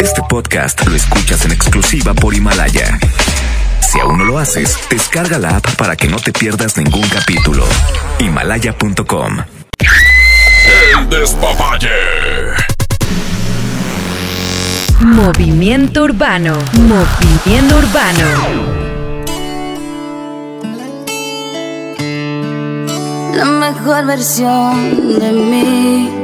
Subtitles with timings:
[0.00, 2.98] Este podcast lo escuchas en exclusiva por Himalaya.
[3.80, 7.64] Si aún no lo haces, descarga la app para que no te pierdas ningún capítulo.
[8.18, 9.38] Himalaya.com.
[10.98, 11.88] El despapalle.
[15.00, 16.58] Movimiento Urbano.
[16.72, 18.74] Movimiento Urbano.
[23.34, 26.23] La mejor versión de mí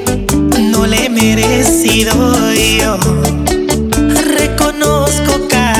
[0.61, 2.13] no le he merecido
[2.53, 2.97] yo.
[4.37, 5.70] Reconozco cada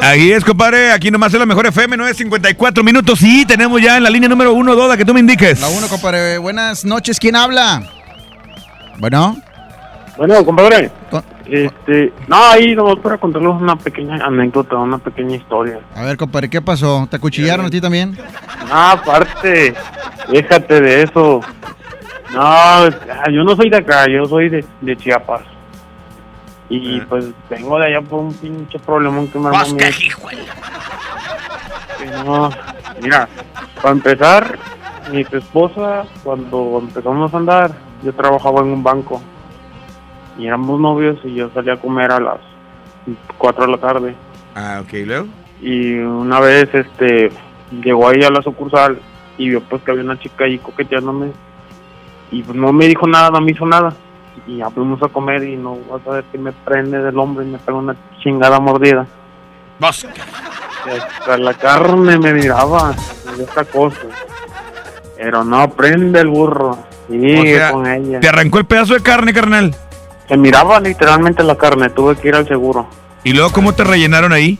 [0.00, 0.92] que Ahí es, compadre.
[0.92, 3.18] Aquí nomás es la mejor FM, 954 minutos.
[3.18, 5.60] Sí, tenemos ya en la línea número uno, Doda, que tú me indiques.
[5.60, 6.38] La uno, compadre.
[6.38, 7.18] Buenas noches.
[7.20, 7.82] ¿Quién habla?
[8.98, 9.36] Bueno.
[10.16, 10.90] Bueno, compadre.
[11.10, 15.80] Con- Este, no, ahí nomás para contarles una pequeña anécdota, una pequeña historia.
[15.94, 17.06] A ver, compadre, ¿qué pasó?
[17.10, 18.16] ¿Te acuchillaron a ti también?
[18.70, 19.74] Ah, aparte,
[20.30, 21.40] déjate de eso.
[22.32, 22.88] No, ah,
[23.30, 25.42] yo no soy de acá, yo soy de, de Chiapas.
[26.74, 29.76] Y pues vengo de allá por un pinche problemón que me armó.
[29.76, 29.92] Que
[32.24, 32.50] No,
[33.02, 33.28] mira,
[33.76, 34.58] para empezar,
[35.12, 37.72] mi esposa, cuando empezamos a andar,
[38.02, 39.20] yo trabajaba en un banco.
[40.38, 42.38] y éramos novios y yo salía a comer a las
[43.36, 44.14] 4 de la tarde.
[44.54, 45.26] Ah, ok, ¿y luego?
[45.60, 47.30] Y una vez este
[47.84, 48.98] llegó ahí a la sucursal
[49.36, 51.32] y vio pues que había una chica ahí coqueteándome
[52.30, 53.92] y pues no me dijo nada, no me hizo nada.
[54.46, 57.44] Y ya fuimos a comer y no vas a ver que me prende del hombro
[57.44, 59.06] y me pega una chingada mordida.
[59.78, 60.04] Vas.
[60.04, 62.94] Y hasta la carne me miraba
[63.36, 64.00] de esta cosa.
[65.16, 66.70] Pero no prende el burro.
[66.70, 68.20] O sea, con ella.
[68.20, 69.74] Te arrancó el pedazo de carne, carnal.
[70.28, 72.88] Se miraba literalmente la carne, tuve que ir al seguro.
[73.24, 74.58] ¿Y luego cómo te rellenaron ahí?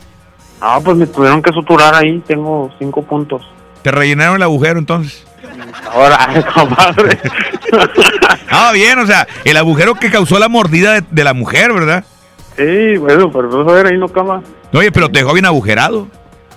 [0.61, 3.41] Ah, pues me tuvieron que suturar ahí, tengo cinco puntos.
[3.81, 5.25] Te rellenaron el agujero entonces.
[5.91, 7.19] Ahora, compadre.
[8.53, 12.03] Ah, bien, o sea, el agujero que causó la mordida de, de la mujer, ¿verdad?
[12.55, 14.43] sí, bueno, pero vamos a ver, ahí no cama.
[14.73, 16.07] Oye, pero te dejó bien agujerado.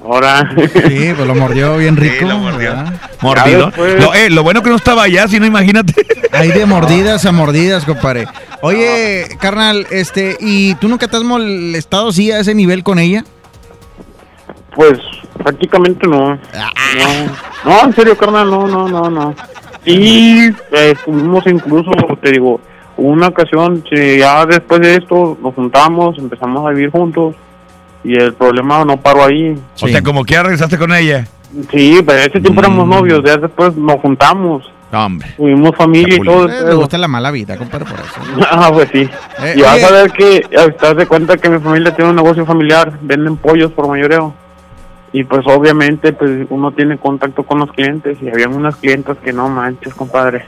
[0.05, 0.49] Ahora.
[0.57, 2.17] Sí, pues lo mordió bien rico.
[2.21, 2.75] Sí, lo mordió.
[3.21, 3.73] Mordido.
[3.77, 5.95] Lo, eh, lo bueno que no estaba allá, si no, imagínate.
[6.33, 8.27] Hay de mordidas a mordidas, compadre.
[8.61, 13.25] Oye, carnal, este, ¿y tú nunca te has molestado así a ese nivel con ella?
[14.75, 14.99] Pues
[15.39, 16.35] prácticamente no.
[16.35, 16.39] No,
[17.65, 19.35] no en serio, carnal, no, no, no, no.
[19.87, 21.91] Y eh, estuvimos incluso,
[22.21, 22.61] te digo,
[22.97, 27.35] una ocasión, ya después de esto nos juntamos, empezamos a vivir juntos
[28.03, 29.57] y el problema no paró ahí.
[29.81, 31.27] O sea, como que ya regresaste con ella.
[31.71, 32.91] Sí, pero ese tiempo éramos Mm.
[32.91, 35.29] novios, ya después nos juntamos, hombre.
[35.37, 36.49] tuvimos familia y todo.
[36.49, 38.21] Eh, gusta la mala vida, compadre, por eso.
[38.51, 39.09] Ah, pues sí.
[39.43, 40.57] Eh, y vas a ver que, te
[40.87, 44.35] das de cuenta que mi familia tiene un negocio familiar, venden pollos por mayoreo.
[45.19, 49.33] Y pues obviamente pues uno tiene contacto con los clientes y habían unas clientas que
[49.33, 50.45] no manches, compadre.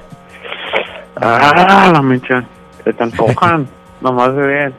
[1.17, 2.45] Ah, la mecha,
[2.85, 3.67] se te antojan,
[4.03, 4.73] nomás de ver.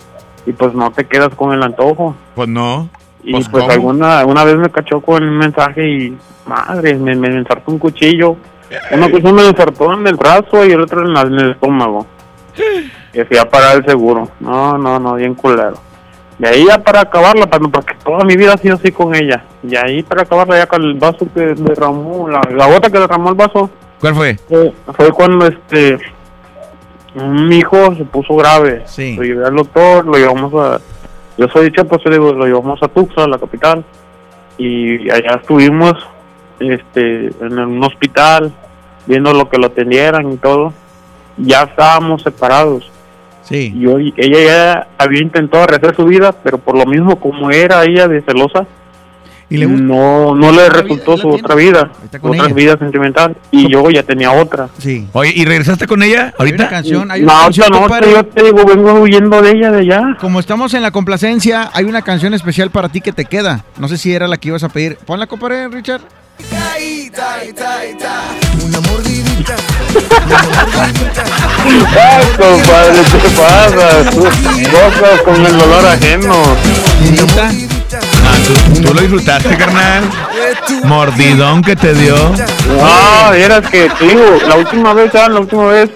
[0.46, 2.16] Y pues no te quedas con el antojo.
[2.36, 2.88] Pues no.
[3.24, 7.28] Y Pues, pues, alguna una vez me cachó con un mensaje y madre, me, me
[7.30, 8.38] ensartó un cuchillo.
[8.92, 12.06] Una cosa me ensartó en el brazo y el otro en, la- en el estómago.
[13.12, 14.30] Y fui a parar el seguro.
[14.40, 15.74] No, no, no, bien culero.
[16.40, 19.44] Y ahí ya para acabarla, para- porque toda mi vida ha sido así con ella.
[19.62, 23.30] Y ahí para acabarla ya con el vaso que derramó, la, la gota que derramó
[23.30, 23.70] el vaso,
[24.00, 24.38] ¿Cuál fue?
[24.48, 25.98] fue, fue cuando este
[27.16, 28.84] mi hijo se puso grave.
[28.86, 29.16] Sí.
[29.16, 30.80] Lo llevé al doctor, lo llevamos a...
[31.38, 33.84] Yo soy de Chiapas, yo digo, lo llevamos a Tuxtla, la capital.
[34.58, 35.94] Y allá estuvimos
[36.60, 38.52] este en un hospital,
[39.08, 40.72] viendo lo que lo atendieran y todo.
[41.38, 42.92] Ya estábamos separados.
[43.50, 43.74] Sí.
[43.76, 47.84] Y hoy, ella ya había intentado rehacer su vida, pero por lo mismo como era
[47.84, 48.66] ella de celosa,
[49.52, 52.54] ¿Y le no no le resultó vida, su otra vida, otra ella.
[52.54, 53.36] vida sentimental.
[53.50, 54.70] Y yo ya tenía otra.
[54.78, 55.08] Sí.
[55.14, 56.70] Oye, ¿y regresaste con ella Hay una ahorita?
[56.70, 58.12] canción, hay una No, canción, no, compadre.
[58.12, 60.18] yo te digo, vengo huyendo de ella de allá.
[60.22, 63.66] Como estamos en la complacencia, hay una canción especial para ti que te queda.
[63.80, 64.98] No sé si era la que ibas a pedir.
[65.04, 66.02] Ponla, compadre, Richard.
[72.02, 74.10] Ay, compadre, ¿qué pasa?
[74.12, 76.44] Tú Cosas con el dolor ajeno.
[77.42, 80.04] Ah, ¿tú, tú lo disfrutaste, carnal.
[80.84, 82.16] Mordidón que te dio.
[82.16, 85.34] No, eras que, digo, la última vez, ¿sabes?
[85.34, 85.90] La última vez,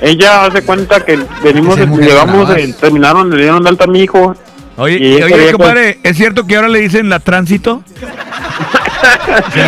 [0.00, 4.34] ella hace cuenta que venimos, llegamos, eh, terminaron, le dieron de alta a mi hijo.
[4.76, 7.82] Oye, oye, compadre, ¿es cierto que ahora le dicen la tránsito?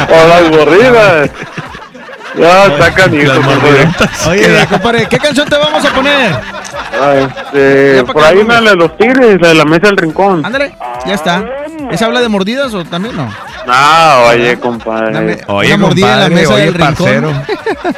[0.09, 1.31] O las borridas.
[2.39, 3.27] Ya, sacan y.
[4.29, 6.33] Oye, compadre, ¿qué canción te vamos a poner?
[7.19, 9.97] Este, Ya pa' por ahí no una de los tigres, la de la mesa del
[9.97, 10.45] rincón.
[10.45, 10.75] Ándale,
[11.07, 11.43] ya está.
[11.91, 13.33] ¿Esa habla de mordidas o también no?
[13.67, 15.13] No, oye, compadre.
[15.13, 17.45] Dame Oye, una mordida en la compadre, mesa oye, del rincón.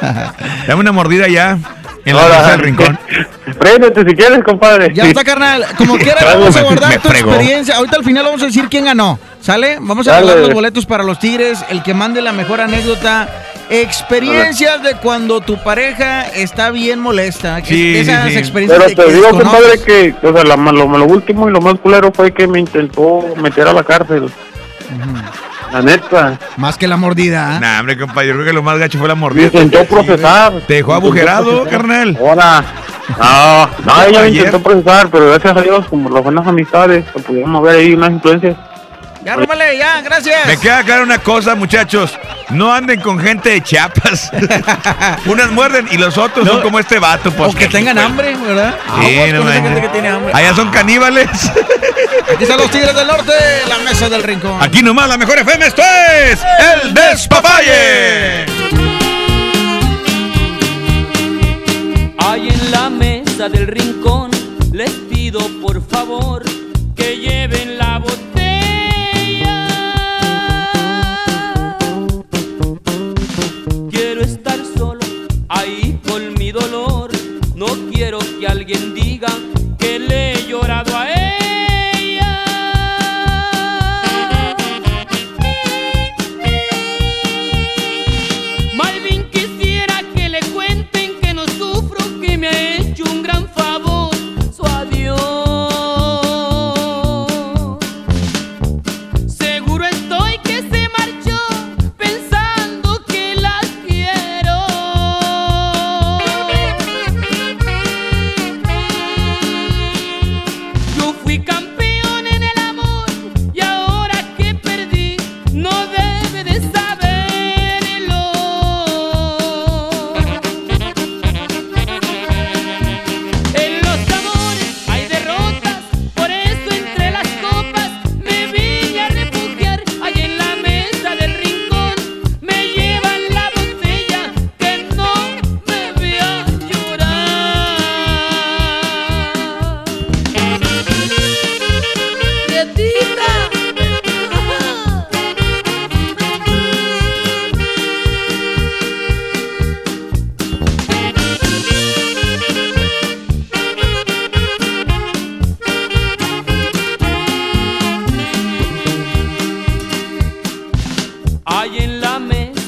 [0.67, 1.57] Dame una mordida ya
[2.05, 2.99] en la Ahora, mesa del rincón.
[3.59, 4.93] Préndete si quieres, compadre.
[4.93, 5.65] Ya está, carnal.
[5.77, 7.31] Como quiera, vamos a guardar me tu fregó.
[7.31, 7.75] experiencia.
[7.75, 9.19] Ahorita al final vamos a decir quién ganó.
[9.49, 9.77] ¿Sale?
[9.81, 11.65] Vamos a guardar los boletos para los Tigres.
[11.69, 13.27] El que mande la mejor anécdota.
[13.71, 17.59] Experiencias de cuando tu pareja está bien molesta.
[17.65, 18.37] Sí, Esas sí, sí.
[18.37, 21.79] experiencias Pero te digo, compadre, que o sea, la- lo, lo último y lo más
[21.79, 24.29] culero fue que me intentó meter a la cárcel.
[25.71, 26.37] La neta.
[26.57, 27.55] Más que la mordida.
[27.55, 27.59] ¿ah?
[27.59, 29.45] Nah, hombre, compadre, yo creo que lo más gacho fue la Me mordida.
[29.45, 30.61] intentó procesar.
[30.67, 32.15] Te dejó Me agujerado, carnal.
[32.19, 32.63] Ahora.
[33.17, 37.19] No, no, ella me intentó procesar, pero gracias a Dios, como las buenas amistades, que
[37.19, 38.55] pudimos ver ahí unas influencias.
[39.29, 40.47] Ya, róbale, ya, gracias.
[40.47, 42.17] Me queda claro una cosa, muchachos.
[42.49, 44.31] No anden con gente de Chiapas.
[45.27, 47.29] Unas muerden y los otros son como este vato.
[47.29, 48.73] Pues, o que tengan hambre, ¿verdad?
[48.99, 49.61] Sí, Aguas no con esa manches.
[49.61, 50.33] gente que tiene hambre.
[50.33, 51.29] Allá son caníbales.
[52.33, 53.33] Aquí están los Tigres del Norte,
[53.67, 54.57] la mesa del rincón.
[54.63, 56.39] Aquí nomás la mejor FM, esto es
[56.83, 58.45] El Despapalle.
[62.17, 64.31] Ahí en la mesa del rincón
[64.71, 66.43] les pido por favor
[66.95, 67.78] que lleven la
[76.51, 77.11] dolor.
[77.55, 79.29] No quiero que alguien diga
[79.77, 81.08] que le he llorado a él.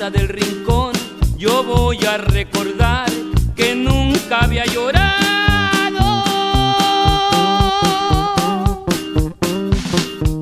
[0.10, 0.94] Del rincón
[1.38, 3.08] yo voy a recordar
[3.56, 5.14] que nunca había llorado.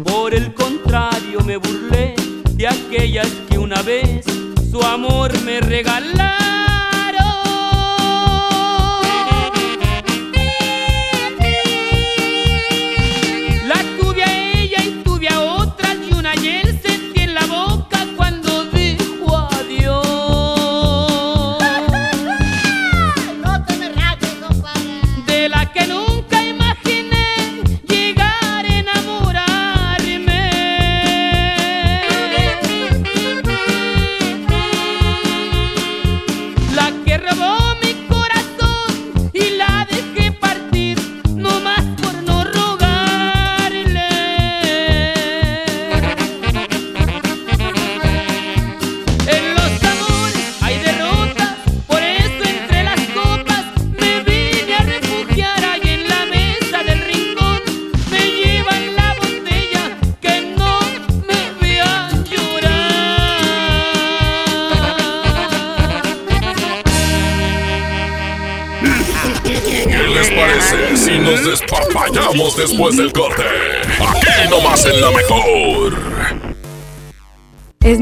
[0.05, 2.15] Por el contrario me burlé
[2.53, 4.23] de aquellas que una vez
[4.71, 6.28] su amor me regalaron.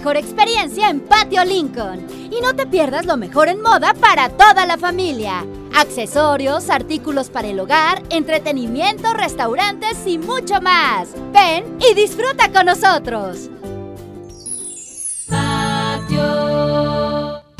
[0.00, 2.06] Mejor experiencia en Patio Lincoln.
[2.32, 5.44] Y no te pierdas lo mejor en moda para toda la familia.
[5.76, 11.08] Accesorios, artículos para el hogar, entretenimiento, restaurantes y mucho más.
[11.34, 13.50] Ven y disfruta con nosotros.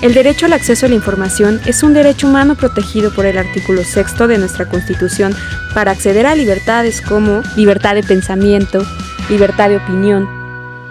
[0.00, 3.84] El derecho al acceso a la información es un derecho humano protegido por el artículo
[3.84, 5.36] sexto de nuestra Constitución
[5.74, 8.82] para acceder a libertades como libertad de pensamiento,
[9.28, 10.26] libertad de opinión,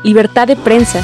[0.03, 1.03] libertad de prensa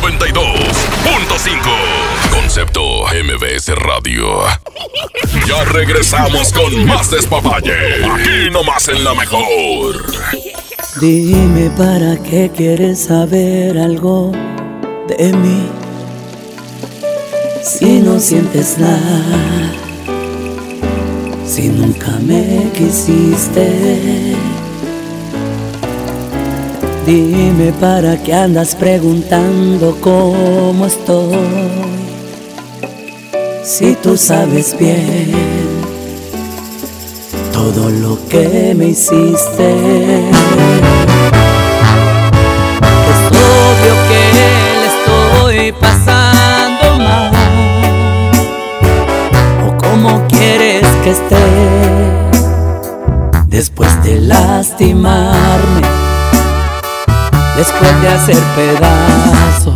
[0.00, 2.30] 92.5.
[2.30, 4.44] Concepto MBS Radio.
[5.46, 8.04] Ya regresamos con más despapalle.
[8.04, 10.04] Aquí nomás en la mejor.
[11.00, 14.30] Dime para qué quieres saber algo
[15.08, 15.68] de mí.
[17.64, 19.72] Si no sientes nada,
[21.44, 24.27] si nunca me quisiste.
[27.08, 31.38] Dime para qué andas preguntando cómo estoy.
[33.64, 35.32] Si tú sabes bien
[37.50, 39.68] todo lo que me hiciste.
[43.10, 44.20] Es obvio que
[44.78, 47.32] le estoy pasando mal.
[49.66, 51.46] O cómo quieres que esté
[53.46, 55.82] después de lastimarme,
[57.58, 59.74] después de hacer pedazos.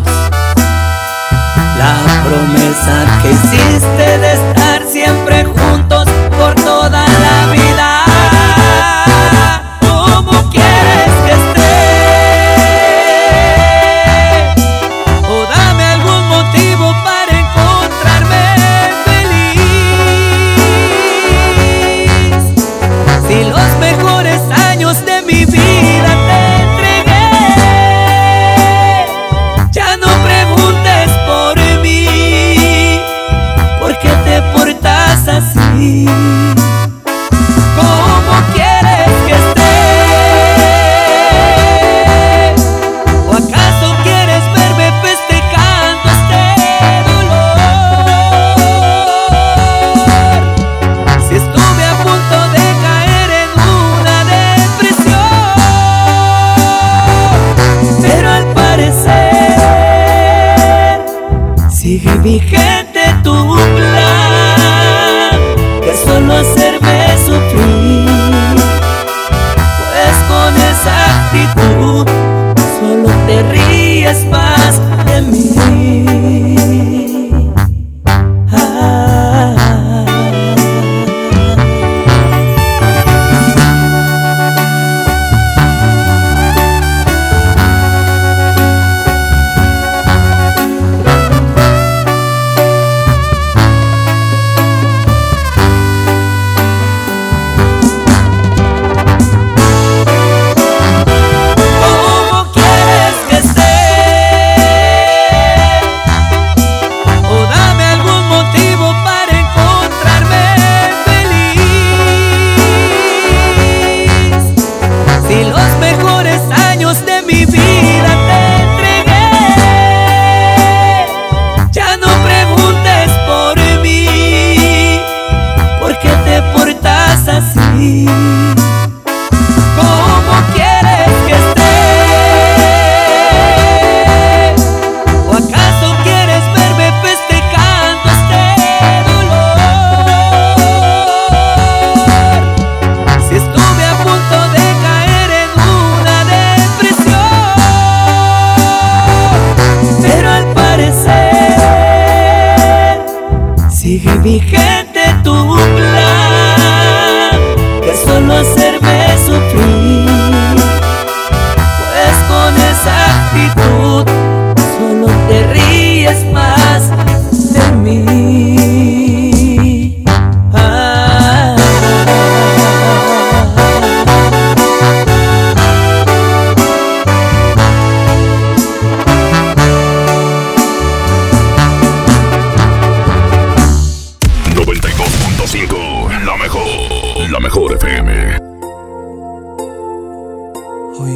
[1.77, 6.07] La promesa que hiciste de estar siempre juntos
[6.39, 7.82] por toda la vida.
[35.83, 35.99] ¿Cómo
[38.55, 39.75] quieres que esté?
[43.27, 46.43] ¿O acaso quieres verme festejando este
[47.11, 47.59] dolor?
[51.29, 53.51] Si estuve a punto de caer en
[53.99, 55.19] una depresión,
[58.03, 59.01] pero al parecer
[61.69, 62.62] sigue vigente.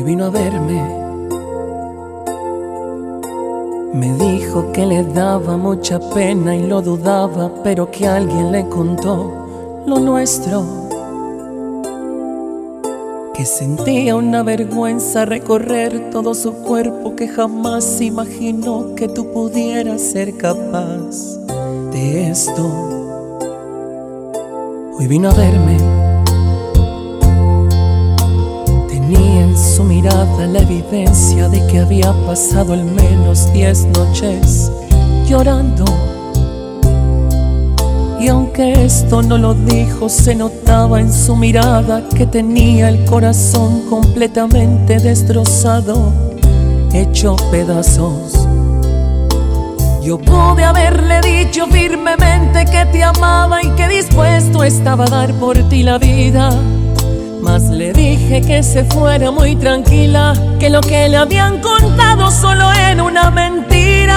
[0.06, 0.80] Vino a verme.
[3.92, 9.82] Me dijo que le daba mucha pena y lo dudaba, pero que alguien le contó
[9.84, 10.64] lo nuestro.
[13.34, 20.36] Que sentía una vergüenza recorrer todo su cuerpo, que jamás imaginó que tú pudieras ser
[20.36, 21.36] capaz
[21.90, 22.62] de esto.
[24.98, 26.05] Hoy vino a verme.
[29.76, 34.72] Su mirada la evidencia de que había pasado al menos diez noches
[35.28, 35.84] llorando.
[38.18, 43.82] Y aunque esto no lo dijo, se notaba en su mirada que tenía el corazón
[43.90, 46.10] completamente destrozado,
[46.94, 48.48] hecho pedazos.
[50.02, 55.58] Yo pude haberle dicho firmemente que te amaba y que dispuesto estaba a dar por
[55.68, 56.48] ti la vida.
[57.40, 62.72] Mas le dije que se fuera muy tranquila, que lo que le habían contado solo
[62.72, 64.16] era una mentira.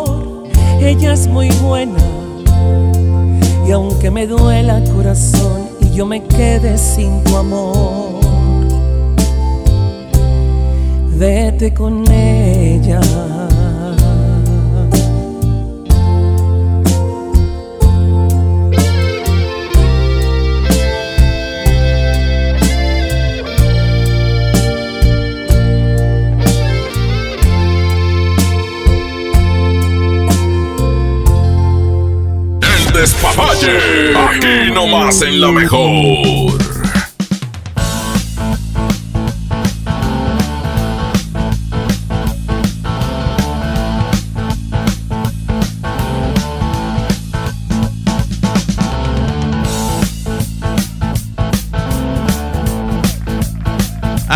[0.81, 1.99] Ella es muy buena.
[3.67, 8.19] Y aunque me duela corazón y yo me quede sin tu amor,
[11.17, 12.99] vete con ella.
[33.01, 34.15] Despapalle.
[34.15, 36.70] Aquí nomás en la mejor.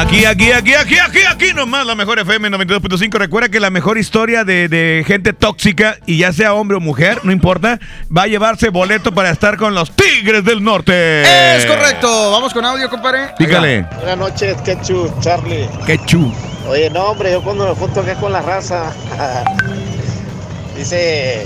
[0.08, 3.18] Aquí, aquí, aquí, aquí, aquí, aquí nomás la mejor FM 92.5.
[3.18, 7.20] Recuerda que la mejor historia de, de gente tóxica, y ya sea hombre o mujer,
[7.24, 7.80] no importa,
[8.15, 11.58] va a llevarse boleto para estar con los Tigres del Norte.
[11.58, 12.32] Es correcto.
[12.32, 13.32] Vamos con audio, compadre.
[13.39, 13.88] Dígale.
[13.98, 15.68] Buenas noches, Quechu, Charlie.
[15.86, 16.32] Quechu.
[16.70, 18.94] Oye, no, hombre, yo cuando me junto acá con la raza,
[20.78, 21.46] dice,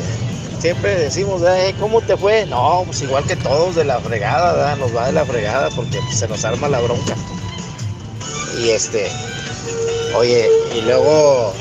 [0.60, 2.46] siempre decimos, "Eh, ¿cómo te fue?
[2.46, 4.78] No, pues igual que todos, de la fregada, ¿verdad?
[4.78, 7.16] nos va de la fregada porque se nos arma la bronca.
[8.58, 9.12] Y este,
[10.16, 11.54] oye, y luego,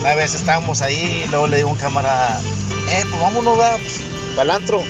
[0.00, 2.40] una vez estábamos ahí, y luego le digo a un camarada,
[2.90, 4.00] eh, pues vámonos, va, pues,
[4.36, 4.82] pa'l antro.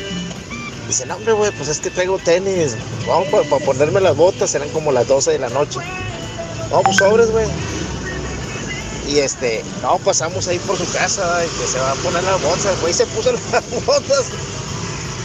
[0.87, 4.68] Dice, no, hombre, güey, pues es que traigo tenis, vamos para ponerme las botas, eran
[4.70, 5.81] como las 12 de la noche.
[6.70, 7.46] Vamos, pues sobres, güey.
[9.09, 12.40] Y este, no, pasamos ahí por su casa y que se va a poner las
[12.40, 12.81] botas.
[12.81, 14.27] Güey, se puso las botas.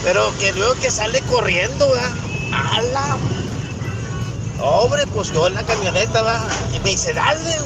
[0.04, 2.12] Pero que luego que sale corriendo, ¿verdad?
[2.52, 3.16] ¡Hala!
[4.60, 6.40] Hombre, pues yo en la camioneta, va.
[6.74, 7.58] Y me dice, dale.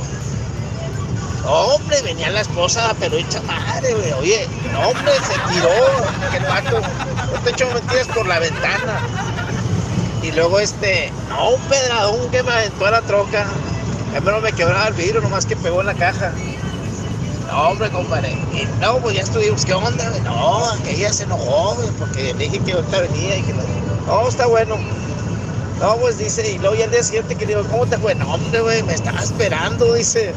[1.44, 4.12] Hombre, venía la esposa, pero hecha madre, güey.
[4.12, 5.70] Oye, no, hombre, se tiró.
[6.30, 6.80] Que el vato,
[7.32, 9.00] no te echo mentiras por la ventana.
[10.22, 13.46] Y luego este, no, un pedradón que me aventó a la troca.
[14.12, 16.32] Primero me quebraba el vidrio, nomás que pegó en la caja.
[17.48, 18.32] No, hombre, compadre.
[18.52, 20.10] Y no, pues ya estuvimos, ¿qué onda?
[20.24, 23.62] No, que ella se enojó, güey, porque le dije que ahorita venía y no.
[24.06, 24.76] No, está bueno.
[25.80, 28.14] No, pues dice, y luego ya el día siguiente que le digo, ¿cómo te fue?
[28.14, 30.32] No, hombre, güey, me estaba esperando, dice.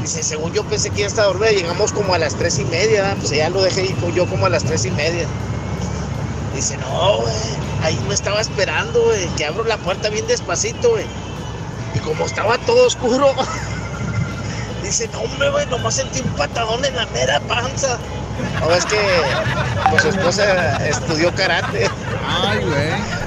[0.00, 3.16] Dice, según yo pensé que ya estaba dormida, llegamos como a las tres y media,
[3.18, 5.26] pues ya lo dejé ir yo como a las tres y media.
[6.54, 7.34] Dice, no, güey,
[7.82, 11.06] ahí me estaba esperando, güey, que abro la puerta bien despacito, güey.
[11.94, 13.34] Y como estaba todo oscuro,
[14.82, 17.98] dice, no, hombre, güey, nomás sentí un patadón en la mera panza.
[18.60, 18.98] No, es que
[19.90, 21.88] pues su esposa estudió karate.
[22.28, 23.25] Ay, güey.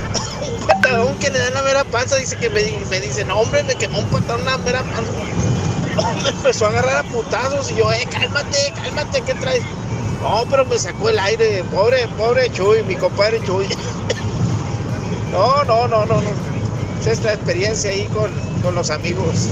[0.89, 3.63] Patadón que le da en la mera panza, dice que me, me dice, no, hombre,
[3.63, 5.11] me quemó un patadón en la mera panza.
[6.23, 9.63] me empezó a agarrar a putazos y yo, eh, cálmate, cálmate, ¿qué traes?
[10.21, 13.67] No, pero me sacó el aire, pobre, pobre Chuy, mi compadre Chuy.
[15.31, 16.29] no, no, no, no, no.
[16.99, 19.49] Es esta experiencia ahí con, con los amigos.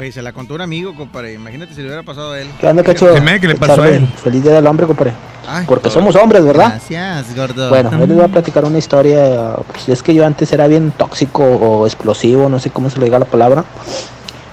[0.00, 1.34] Oye, se la contó un amigo, compadre.
[1.34, 2.48] Imagínate si le hubiera pasado a él.
[2.58, 3.12] ¿Qué onda, cacho?
[3.38, 4.06] ¿qué le pasó a él?
[4.06, 5.12] Feliz día del hombre, compadre.
[5.46, 6.00] Ay, Porque gordo.
[6.00, 6.68] somos hombres, ¿verdad?
[6.70, 7.68] Gracias, gordo.
[7.68, 9.56] Bueno, hoy les voy a platicar una historia.
[9.70, 13.04] pues, es que yo antes era bien tóxico o explosivo, no sé cómo se le
[13.04, 13.62] diga la palabra.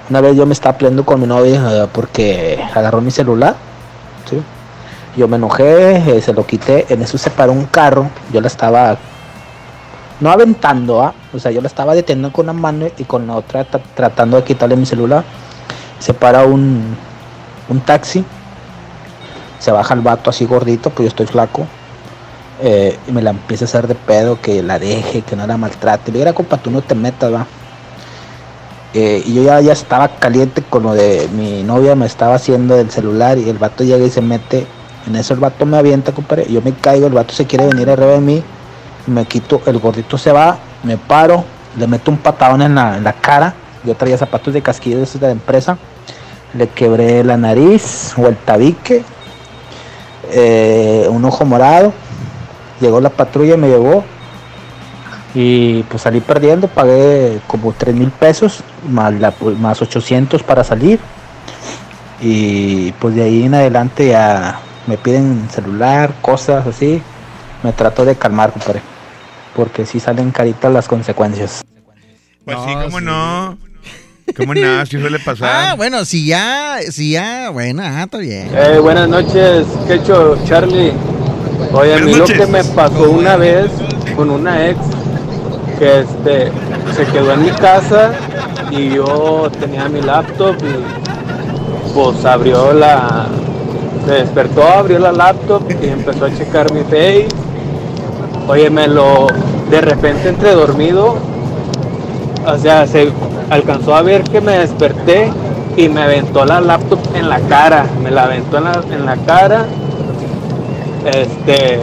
[0.09, 3.55] Una vez yo me estaba peleando con mi novia eh, porque agarró mi celular.
[4.29, 4.41] ¿sí?
[5.15, 6.87] Yo me enojé, eh, se lo quité.
[6.89, 8.09] En eso se paró un carro.
[8.33, 8.97] Yo la estaba
[10.19, 11.13] no aventando, ¿ah?
[11.33, 14.37] o sea, yo la estaba deteniendo con una mano y con la otra tra- tratando
[14.37, 15.23] de quitarle mi celular.
[15.99, 16.95] Se para un,
[17.69, 18.23] un taxi,
[19.59, 21.65] se baja el vato así gordito, pues yo estoy flaco.
[22.59, 25.57] eh, y me la empieza a hacer de pedo, que la deje, que no la
[25.57, 26.11] maltrate.
[26.11, 27.45] Le digo, "Mira, compa, tú no te metas, va.
[28.93, 32.75] Eh, y yo ya, ya estaba caliente con lo de mi novia, me estaba haciendo
[32.75, 34.65] del celular y el vato llega y se mete.
[35.05, 36.47] En eso el vato me avienta, compadre.
[36.51, 38.43] Yo me caigo, el vato se quiere venir arriba de mí.
[39.07, 41.43] Me quito, el gordito se va, me paro,
[41.77, 43.53] le meto un patadón en la, en la cara.
[43.83, 45.77] Yo traía zapatos de casquillo de la empresa.
[46.53, 49.03] Le quebré la nariz o el tabique,
[50.31, 51.93] eh, un ojo morado.
[52.81, 54.03] Llegó la patrulla y me llevó.
[55.33, 60.99] Y pues salí perdiendo, pagué como 3 mil pesos, más, la- más 800 para salir.
[62.19, 67.01] Y pues de ahí en adelante ya me piden celular, cosas así.
[67.63, 68.81] Me trato de calmar, compadre.
[69.57, 71.65] Porque si salen caritas las consecuencias.
[72.45, 73.57] Pues sí, cómo no.
[74.37, 74.85] ¿Cómo no?
[74.85, 75.77] Si suele Ah, pasar.
[75.77, 78.49] bueno, si ya, si ya, bueno, ajá, está bien.
[78.53, 80.93] Eh, buenas noches, Quecho, Charlie.
[81.73, 83.65] Oye, a mí lo que me pasó una vez
[84.15, 84.77] con una ex
[85.79, 86.51] que este
[86.95, 88.11] se quedó en mi casa
[88.71, 93.27] y yo tenía mi laptop y pues abrió la
[94.05, 97.27] se despertó, abrió la laptop y empezó a checar mi face
[98.47, 99.27] Oye, me lo.
[99.69, 101.15] De repente entre dormido.
[102.45, 103.11] O sea, se
[103.49, 105.29] alcanzó a ver que me desperté
[105.75, 107.85] y me aventó la laptop en la cara.
[108.01, 109.65] Me la aventó en la, en la cara.
[111.05, 111.79] Este.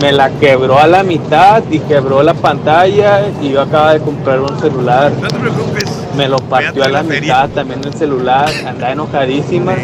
[0.00, 3.22] Me la quebró a la mitad y quebró la pantalla.
[3.40, 5.12] Y yo acaba de comprar un celular.
[5.20, 5.84] No te preocupes.
[6.16, 8.48] Me lo partió a la mitad también el celular.
[8.66, 9.74] Andaba enojadísima.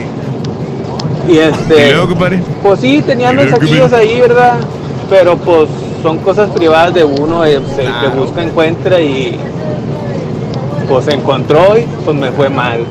[1.29, 1.89] Y este.
[1.89, 2.43] ¿Y luego, compadre?
[2.63, 4.01] Pues sí, tenía ¿Y luego qué mensajillos pedo?
[4.01, 4.55] ahí, ¿verdad?
[5.09, 5.69] Pero pues
[6.03, 9.39] son cosas privadas de uno, el que busca encuentra y
[10.89, 12.85] pues encontró y pues me fue mal,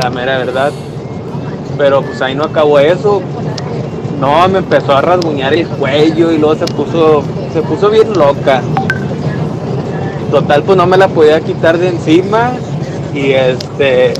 [0.00, 0.72] la mera verdad.
[1.76, 3.22] Pero pues ahí no acabó eso.
[4.20, 8.62] No, me empezó a rasguñar el cuello y luego se puso, se puso bien loca.
[10.30, 12.52] Total, pues no me la podía quitar de encima
[13.14, 14.14] y este,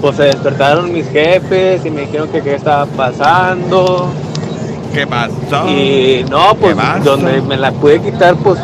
[0.00, 4.10] pues se despertaron mis jefes y me dijeron que qué estaba pasando.
[4.92, 5.68] ¿Qué pasó?
[5.68, 8.58] Y no, pues donde me la pude quitar, pues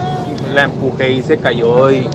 [0.54, 2.06] la empujé y se cayó y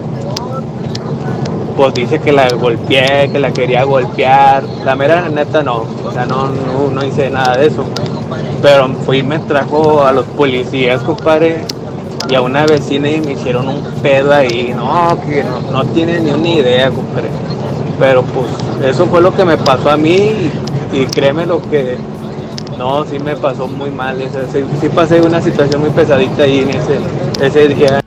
[1.75, 4.63] pues dice que la golpeé, que la quería golpear.
[4.85, 7.85] La mera neta no, o sea, no, no, no hice nada de eso.
[8.61, 11.65] Pero fui y me trajo a los policías, compadre,
[12.29, 14.73] y a una vecina y me hicieron un pedo ahí.
[14.75, 17.29] No, que no, no tienen ni una idea, compadre.
[17.99, 18.47] Pero pues
[18.85, 20.51] eso fue lo que me pasó a mí
[20.91, 21.97] y, y créeme lo que
[22.77, 24.21] no, sí me pasó muy mal.
[24.21, 26.99] esa- sí, sí pasé una situación muy pesadita ahí en ese,
[27.41, 27.99] ese día.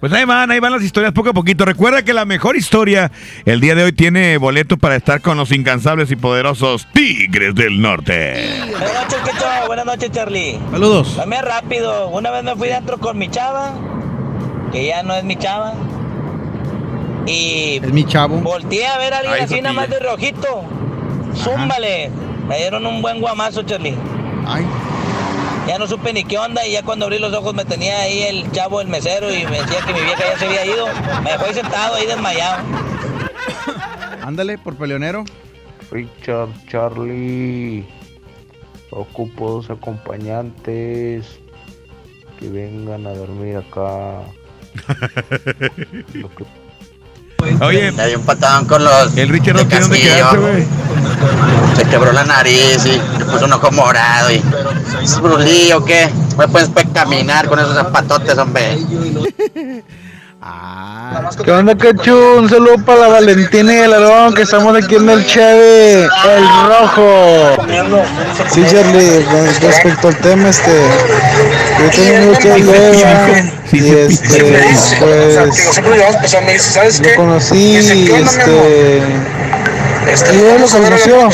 [0.00, 1.64] Pues ahí van, ahí van las historias poco a poquito.
[1.64, 3.10] Recuerda que la mejor historia
[3.46, 7.80] el día de hoy tiene boleto para estar con los incansables y poderosos Tigres del
[7.80, 8.34] Norte.
[8.70, 9.46] Buenas noches, Quecho.
[9.66, 10.58] Buenas noches, Charlie.
[10.70, 11.16] Saludos.
[11.16, 12.08] Dame rápido.
[12.08, 13.72] Una vez me fui dentro con mi chava,
[14.72, 15.72] que ya no es mi chava.
[17.26, 18.36] Y Es mi chavo.
[18.40, 20.64] volteé a ver a alguien Ay, así nada más de rojito.
[21.34, 22.10] Zúmbale.
[22.48, 23.96] Me dieron un buen guamazo, Charlie.
[24.46, 24.64] Ay.
[25.66, 28.22] Ya no supe ni qué onda y ya cuando abrí los ojos me tenía ahí
[28.22, 30.86] el chavo, el mesero y me decía que mi vieja ya se había ido.
[31.22, 32.62] Me dejó ahí sentado, ahí desmayado.
[34.22, 35.24] Ándale, por peleonero.
[35.90, 37.86] Richard, Charlie,
[38.90, 41.38] ocupo dos acompañantes
[42.38, 44.20] que vengan a dormir acá.
[46.14, 46.44] Lo que-
[47.60, 49.16] Oye, Le di un patadón con los.
[49.16, 50.66] el Richard no de tiene quedarse, güey.
[51.76, 54.30] Se quebró la nariz y le puso un ojo morado.
[54.30, 54.42] Y...
[55.02, 56.10] ¿Es Brulí o qué?
[56.38, 58.78] No puedes caminar con esos zapatotes, hombre.
[61.44, 62.14] ¿Qué onda, Cachu?
[62.38, 66.10] Un saludo para la Valentina y el Aarón, que estamos aquí en el Cheve, el
[66.68, 67.64] rojo.
[68.50, 69.24] Sí, Charlie,
[69.60, 70.86] respecto al tema, este,
[71.80, 73.28] yo tengo mucho leva,
[73.72, 74.44] y este,
[75.00, 75.80] pues,
[77.00, 79.00] lo conocí, este,
[80.34, 81.28] y él lo conoció.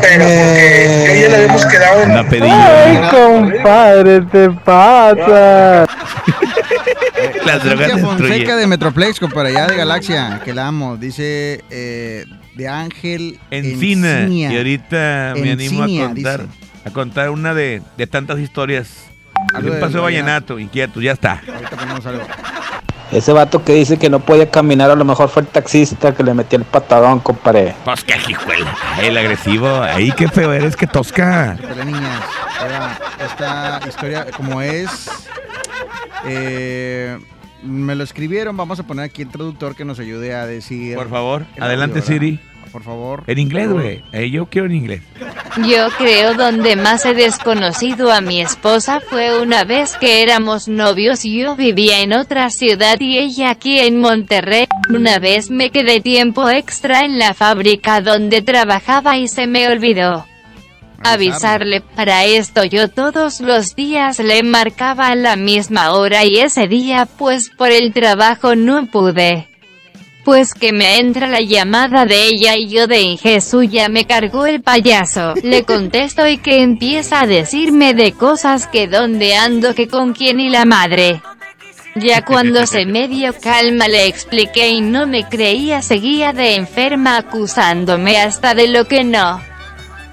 [0.00, 5.86] Pero porque ya le habíamos quedado en Una Ay, compadre, te pasa.
[7.46, 10.96] Las drogas Fonseca de Metroplex, para allá de Galaxia, que la amo.
[10.96, 14.22] Dice eh, de Ángel Encina.
[14.22, 14.52] Encinia.
[14.52, 16.38] Y ahorita me animo a contar, dice.
[16.84, 19.11] a contar una de, de tantas historias.
[19.60, 20.58] Del paseo vallenato.
[20.58, 21.42] inquieto, ya está.
[21.46, 22.22] Ahorita ponemos algo.
[23.12, 26.22] Ese vato que dice que no podía caminar, a lo mejor fue el taxista que
[26.22, 27.74] le metió el patadón, compadre.
[27.84, 28.74] Pues qué hijuela.
[29.02, 29.68] El agresivo.
[29.82, 31.58] Ahí qué feo eres, que tosca.
[31.60, 32.22] Pero niñas,
[33.22, 35.10] esta historia, como es,
[36.24, 37.18] eh,
[37.62, 38.56] me lo escribieron.
[38.56, 40.96] Vamos a poner aquí el traductor que nos ayude a decir.
[40.96, 42.26] Por favor, el adelante, audio, ¿verdad?
[42.26, 42.51] Siri.
[42.72, 43.24] Por favor.
[43.26, 44.02] En inglés, güey.
[44.12, 45.02] Eh, yo quiero en inglés.
[45.68, 51.26] Yo creo donde más he desconocido a mi esposa fue una vez que éramos novios
[51.26, 54.66] y yo vivía en otra ciudad y ella aquí en Monterrey.
[54.88, 60.24] Una vez me quedé tiempo extra en la fábrica donde trabajaba y se me olvidó
[61.04, 61.80] avisarle.
[61.80, 67.06] Para esto yo todos los días le marcaba a la misma hora y ese día
[67.18, 69.51] pues por el trabajo no pude.
[70.24, 74.46] Pues que me entra la llamada de ella y yo de Inge suya me cargó
[74.46, 75.34] el payaso.
[75.42, 80.38] Le contesto y que empieza a decirme de cosas que dónde ando que con quién
[80.38, 81.20] y la madre.
[81.96, 88.18] Ya cuando se medio calma le expliqué y no me creía seguía de enferma acusándome
[88.18, 89.40] hasta de lo que no.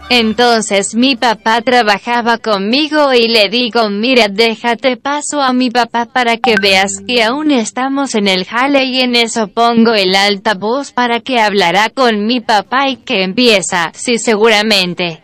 [0.10, 6.38] Entonces mi papá trabajaba conmigo y le digo mira déjate paso a mi papá para
[6.38, 11.20] que veas que aún estamos en el jale y en eso pongo el altavoz para
[11.20, 15.22] que hablará con mi papá y que empieza, sí seguramente.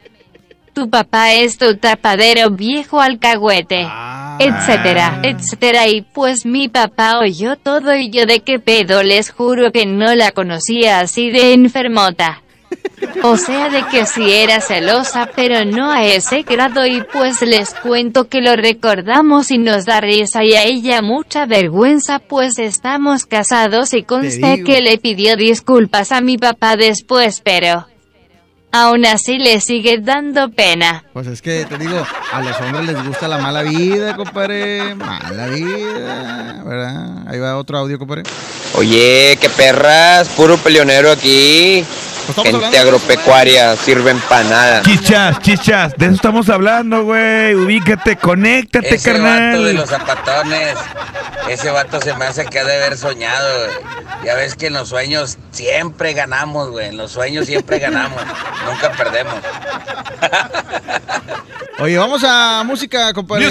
[0.74, 3.88] Tu papá es tu tapadero viejo alcahuete.
[4.38, 9.72] Etcétera, etcétera y pues mi papá oyó todo y yo de qué pedo les juro
[9.72, 12.44] que no la conocía así de enfermota.
[13.24, 17.74] O sea de que sí era celosa, pero no a ese grado y pues les
[17.74, 23.26] cuento que lo recordamos y nos da risa y a ella mucha vergüenza pues estamos
[23.26, 27.88] casados y consta que le pidió disculpas a mi papá después, pero...
[28.78, 31.06] Aún así le sigue dando pena.
[31.14, 34.96] Pues es que te digo, a los hombres les gusta la mala vida, compadre.
[34.96, 37.26] Mala vida, ¿verdad?
[37.26, 38.24] Ahí va otro audio, compadre.
[38.74, 41.86] Oye, qué perras, puro peleonero aquí.
[42.26, 44.82] Pues estamos Gente agropecuaria, sirven para nada.
[44.82, 47.54] Chichas, chichas, de eso estamos hablando, güey.
[47.56, 49.52] Ubícate, conéctate, Ese carnal.
[49.52, 50.76] vato de los zapatones,
[51.48, 53.78] ese vato se me hace que ha de haber soñado, güey.
[54.26, 56.88] Ya ves que en los sueños siempre ganamos, güey.
[56.88, 58.20] En los sueños siempre ganamos,
[58.66, 59.36] nunca perdemos.
[61.80, 63.46] Oye, vamos a música, compadre.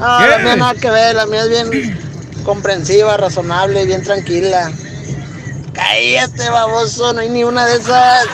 [0.00, 1.98] Ah, la mía nada que ver, la mía es bien
[2.44, 4.70] comprensiva, razonable, bien tranquila.
[5.72, 8.26] Cállate, baboso, no hay ni una de esas.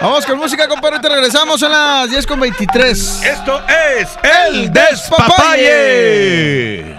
[0.00, 0.98] Vamos con música, compadre.
[0.98, 3.22] Te regresamos a las 10 con 23.
[3.22, 6.96] Esto es El Despapalle.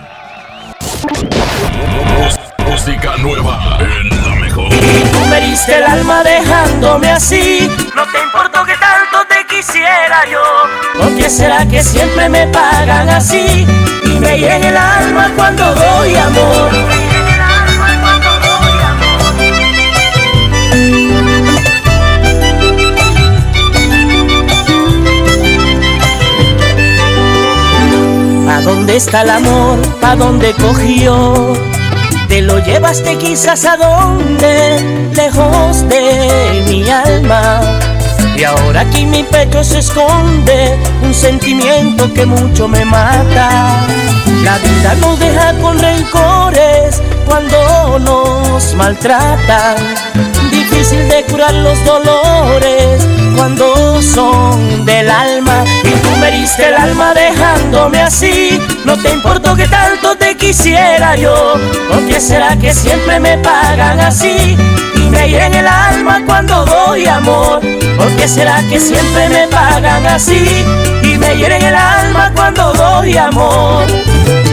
[2.65, 4.14] Música nueva en
[5.35, 7.69] me diste el alma dejándome así.
[7.93, 10.41] No te importó que tanto te quisiera yo.
[10.97, 13.67] ¿Por qué será que siempre me pagan así?
[14.03, 16.69] Y me llena el alma cuando doy amor.
[28.49, 29.79] ¿A dónde está el amor?
[30.01, 31.74] ¿A dónde cogió?
[32.35, 37.61] Te lo llevaste quizás a donde, lejos de mi alma.
[38.35, 43.79] Y ahora aquí en mi pecho se esconde un sentimiento que mucho me mata.
[44.43, 49.77] La vida nos deja con rencores cuando nos maltratan.
[50.75, 53.07] Difícil de curar los dolores
[53.37, 55.63] cuando son del alma.
[55.85, 58.59] Y tú me diste el alma dejándome así.
[58.83, 61.53] No te importó que tanto te quisiera yo.
[61.89, 64.57] ¿Por qué será que siempre me pagan así?
[64.95, 67.61] Y me hieren el alma cuando doy amor.
[67.97, 70.65] ¿Por qué será que siempre me pagan así?
[71.03, 73.85] Y me hieren el alma cuando doy amor.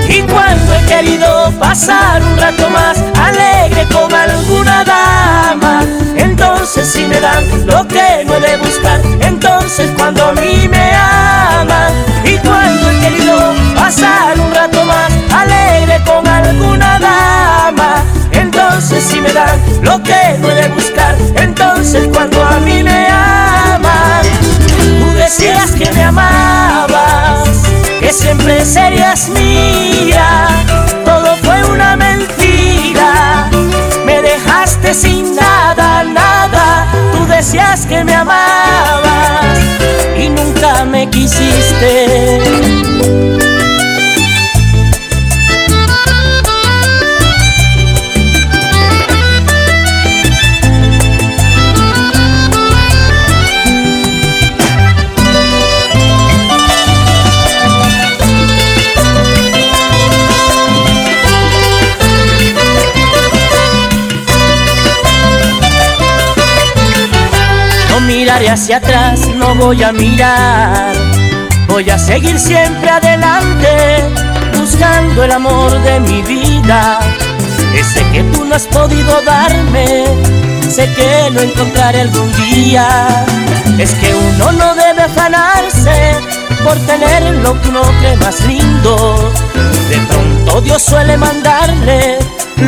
[0.08, 5.80] Y cuando he querido pasar un rato más alegre con alguna dama,
[6.22, 10.92] entonces si me dan lo que no he de buscar, entonces cuando a mí me
[10.94, 11.92] aman.
[12.24, 19.32] Y cuando he querido pasar un rato más alegre con alguna dama, entonces si me
[19.32, 24.24] dan lo que no he de buscar, entonces cuando a mí me aman.
[25.00, 27.48] Tú decías que me amabas,
[28.00, 30.46] que siempre serías mía.
[31.04, 32.41] Todo fue una mentira, me
[34.94, 36.86] sin nada, nada.
[37.12, 39.58] Tú decías que me amabas
[40.16, 42.40] y nunca me quisiste.
[68.12, 70.92] Miraré hacia atrás, no voy a mirar.
[71.68, 74.04] Voy a seguir siempre adelante,
[74.58, 77.00] buscando el amor de mi vida.
[77.74, 80.04] Ese que tú no has podido darme,
[80.68, 82.86] sé que lo encontraré algún día.
[83.78, 86.14] Es que uno no debe afanarse
[86.62, 89.32] por tener lo que uno cree más lindo.
[89.88, 92.18] De pronto Dios suele mandarle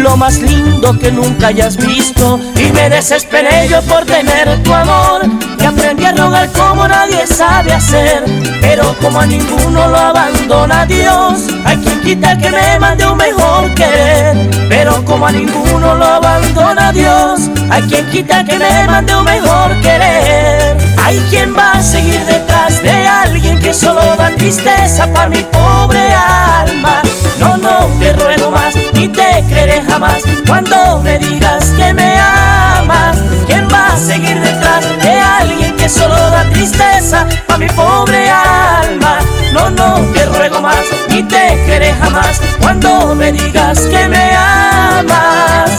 [0.03, 2.41] lo más lindo que nunca hayas visto.
[2.57, 5.23] Y me desesperé yo por tener tu amor
[5.61, 8.25] y aprendí a rogar como nadie sabe hacer.
[8.61, 13.73] Pero como a ninguno lo abandona Dios hay quien quita que me mande un mejor
[13.75, 14.51] querer.
[14.69, 17.41] Pero como a ninguno lo abandona Dios
[17.71, 20.77] hay quien quita que me mande un mejor querer.
[21.03, 26.01] Hay quien va a seguir detrás de alguien que solo da tristeza para mi pobre
[26.01, 27.03] alma.
[27.39, 33.17] No, no te ruego más ni te creeré jamás cuando me digas que me amas.
[33.47, 39.19] ¿Quién va a seguir detrás de alguien que solo da tristeza para mi pobre alma?
[39.53, 45.71] No, no te ruego más ni te creeré jamás cuando me digas que me amas.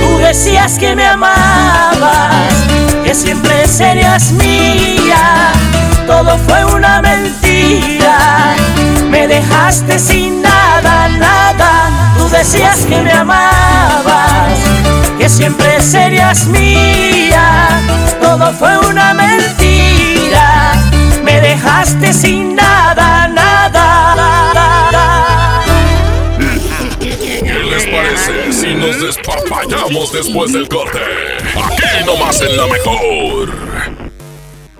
[0.00, 2.54] Tú decías que me amabas,
[3.04, 5.52] que siempre serías mía.
[6.06, 8.54] Todo fue una mentira,
[9.08, 11.93] me dejaste sin nada, nada.
[12.36, 14.58] Decías que me amabas,
[15.16, 17.80] que siempre serías mía.
[18.20, 20.72] Todo fue una mentira,
[21.22, 23.74] me dejaste sin nada, nada.
[26.98, 30.98] ¿Qué les parece si nos despapallamos después del corte?
[31.56, 33.54] Aquí nomás en la mejor.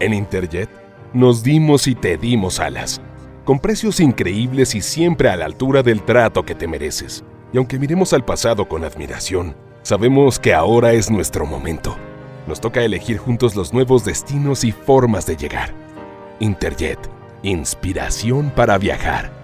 [0.00, 0.68] En Interjet
[1.12, 3.00] nos dimos y te dimos alas,
[3.44, 7.24] con precios increíbles y siempre a la altura del trato que te mereces.
[7.54, 11.96] Y aunque miremos al pasado con admiración, sabemos que ahora es nuestro momento.
[12.48, 15.72] Nos toca elegir juntos los nuevos destinos y formas de llegar.
[16.40, 16.98] Interjet,
[17.44, 19.43] inspiración para viajar.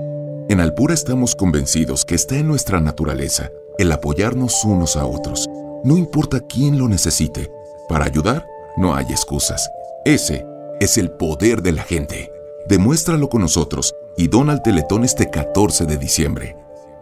[0.49, 5.49] En Alpura estamos convencidos que está en nuestra naturaleza el apoyarnos unos a otros,
[5.83, 7.51] no importa quién lo necesite.
[7.89, 8.45] Para ayudar,
[8.77, 9.69] no hay excusas.
[10.05, 10.45] Ese
[10.79, 12.29] es el poder de la gente.
[12.67, 16.55] Demuéstralo con nosotros y dona al Teletón este 14 de diciembre.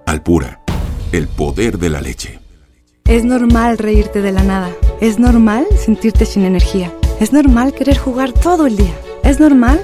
[0.05, 0.61] Alpura,
[1.11, 2.39] el poder de la leche.
[3.05, 4.69] Es normal reírte de la nada.
[5.01, 6.93] Es normal sentirte sin energía.
[7.19, 8.93] Es normal querer jugar todo el día.
[9.23, 9.83] Es normal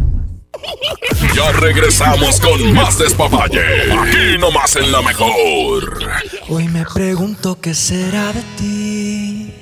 [1.35, 3.61] Ya regresamos con más despapalle.
[3.93, 5.99] Aquí nomás en la mejor.
[6.49, 9.53] Hoy me pregunto qué será de ti.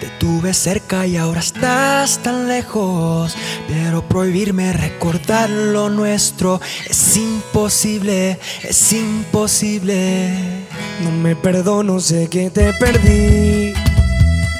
[0.00, 3.36] Te tuve cerca y ahora estás tan lejos.
[3.68, 10.30] Pero prohibirme recordar lo nuestro es imposible, es imposible.
[11.02, 13.91] No me perdono, sé que te perdí.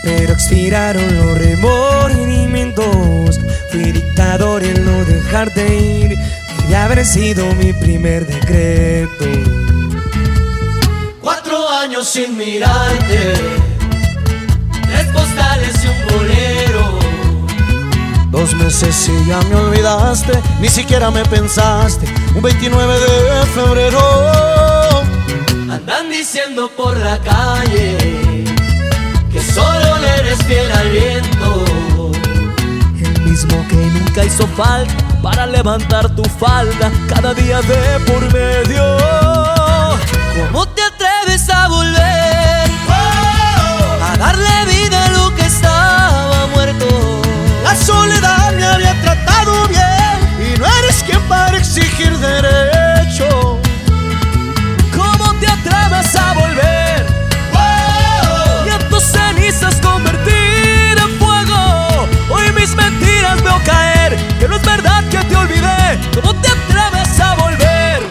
[0.02, 3.38] Pero expiraron los remordimientos.
[3.70, 6.18] Fui dictador en no dejarte ir.
[6.72, 9.26] Debe haber sido mi primer decreto.
[11.20, 13.34] Cuatro años sin mirarte,
[14.86, 16.98] tres postales y un bolero.
[18.30, 22.06] Dos meses y ya me olvidaste, ni siquiera me pensaste.
[22.34, 25.02] Un 29 de febrero.
[25.70, 28.41] Andan diciendo por la calle
[29.54, 31.64] solo le eres fiel al viento.
[33.04, 38.84] El mismo que nunca hizo falta para levantar tu falda cada día de por medio.
[40.36, 42.70] ¿Cómo te atreves a volver?
[44.08, 46.86] A darle vida a lo que estaba muerto.
[47.64, 52.71] La soledad me había tratado bien y no eres quien para exigir derecho.
[66.14, 68.02] ¿Cómo te atreves a volver?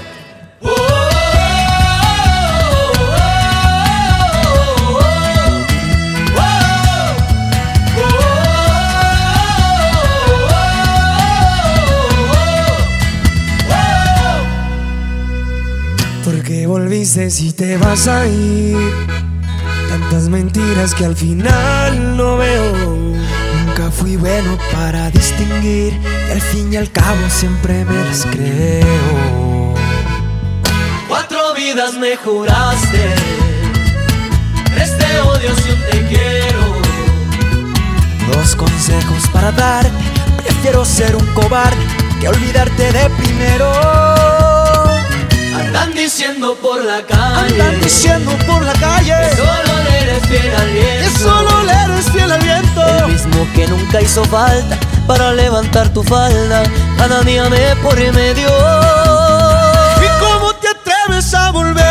[16.26, 18.78] ¿Por qué volviste si te vas a ir?
[19.90, 22.81] Tantas mentiras que al final no veo.
[24.12, 25.98] Fui bueno para distinguir
[26.28, 29.74] y al fin y al cabo siempre me las creo.
[31.08, 33.16] Cuatro vidas me juraste,
[34.76, 36.60] tres te odio un te quiero.
[38.34, 39.92] Dos consejos para darte,
[40.44, 41.82] prefiero ser un cobarde
[42.20, 44.31] que olvidarte de primero.
[45.62, 50.56] Andan diciendo por la calle, Andan diciendo por la calle que solo le eres fiel
[50.56, 51.04] al viento.
[51.04, 52.82] que solo le eres fiel al viento.
[52.98, 56.64] El mismo que nunca hizo falta para levantar tu falda,
[56.98, 58.50] cada día me por medio.
[60.02, 61.91] ¿Y cómo te atreves a volver?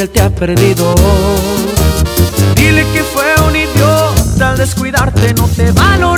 [0.00, 0.94] Él te ha perdido.
[2.54, 6.17] Dile que fue un idiota al descuidarte, no te valoró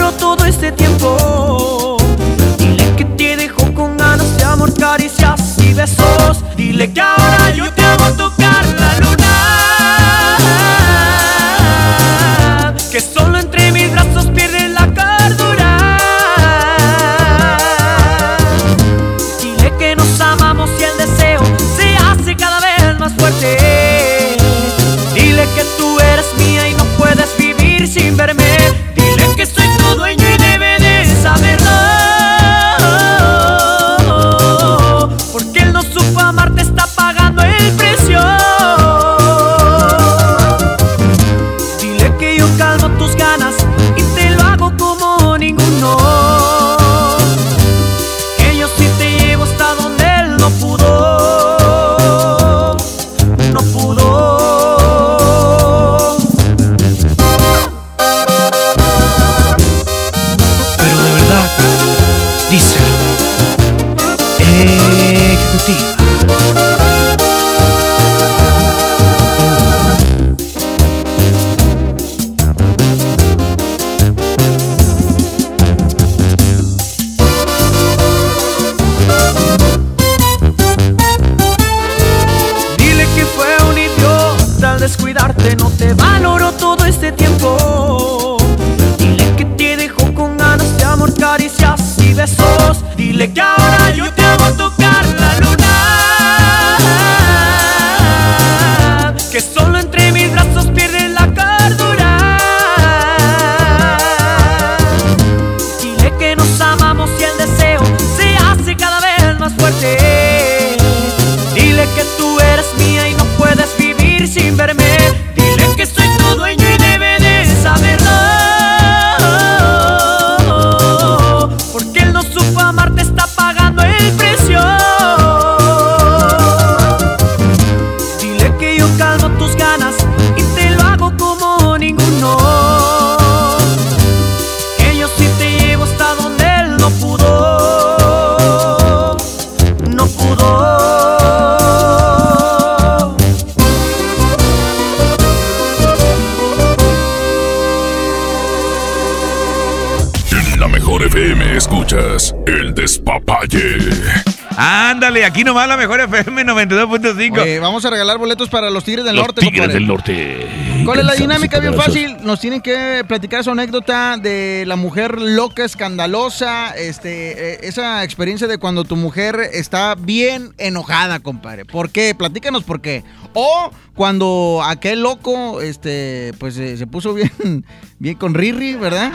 [155.31, 157.41] aquí nomás la mejor FM 92.5.
[157.41, 159.75] Oye, vamos a regalar boletos para los Tigres del Los Norte, Tigres compadre.
[159.75, 160.83] del Norte.
[160.85, 161.61] ¿Cuál es la dinámica?
[161.61, 162.17] Bien fácil.
[162.23, 168.49] Nos tienen que platicar su anécdota de la mujer loca, escandalosa, este, eh, esa experiencia
[168.49, 171.65] de cuando tu mujer está bien enojada, compadre.
[171.65, 172.15] ¿Por qué?
[172.17, 173.05] Platícanos por qué.
[173.33, 177.31] O cuando aquel loco, este, pues eh, se puso bien,
[178.01, 179.13] bien con Riri, ¿verdad?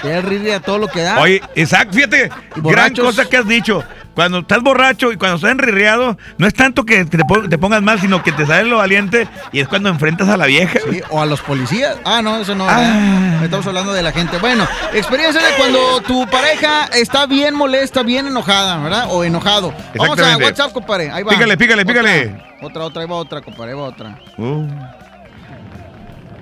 [0.00, 1.18] Que era Riri a todo lo que da.
[1.20, 3.82] Oye, exacto, fíjate, gran cosa que has dicho.
[4.16, 7.82] Cuando estás borracho y cuando estás enrirriado, no es tanto que te, pon- te pongas
[7.82, 10.78] mal, sino que te sale lo valiente y es cuando enfrentas a la vieja.
[10.90, 11.98] Sí, o a los policías.
[12.04, 12.64] Ah, no, eso no.
[12.64, 13.44] ¿verdad?
[13.44, 14.38] Estamos hablando de la gente.
[14.38, 19.08] Bueno, experiencia de cuando tu pareja está bien molesta, bien enojada, ¿verdad?
[19.10, 19.68] O enojado.
[19.70, 20.44] Vamos a Exactamente.
[20.46, 21.10] WhatsApp, compadre.
[21.10, 21.30] Ahí va.
[21.32, 22.42] Pícale, pícale, Otra, pícale.
[22.62, 24.18] Otra, otra, ahí va otra, compadre, ahí va otra.
[24.38, 24.66] Uh.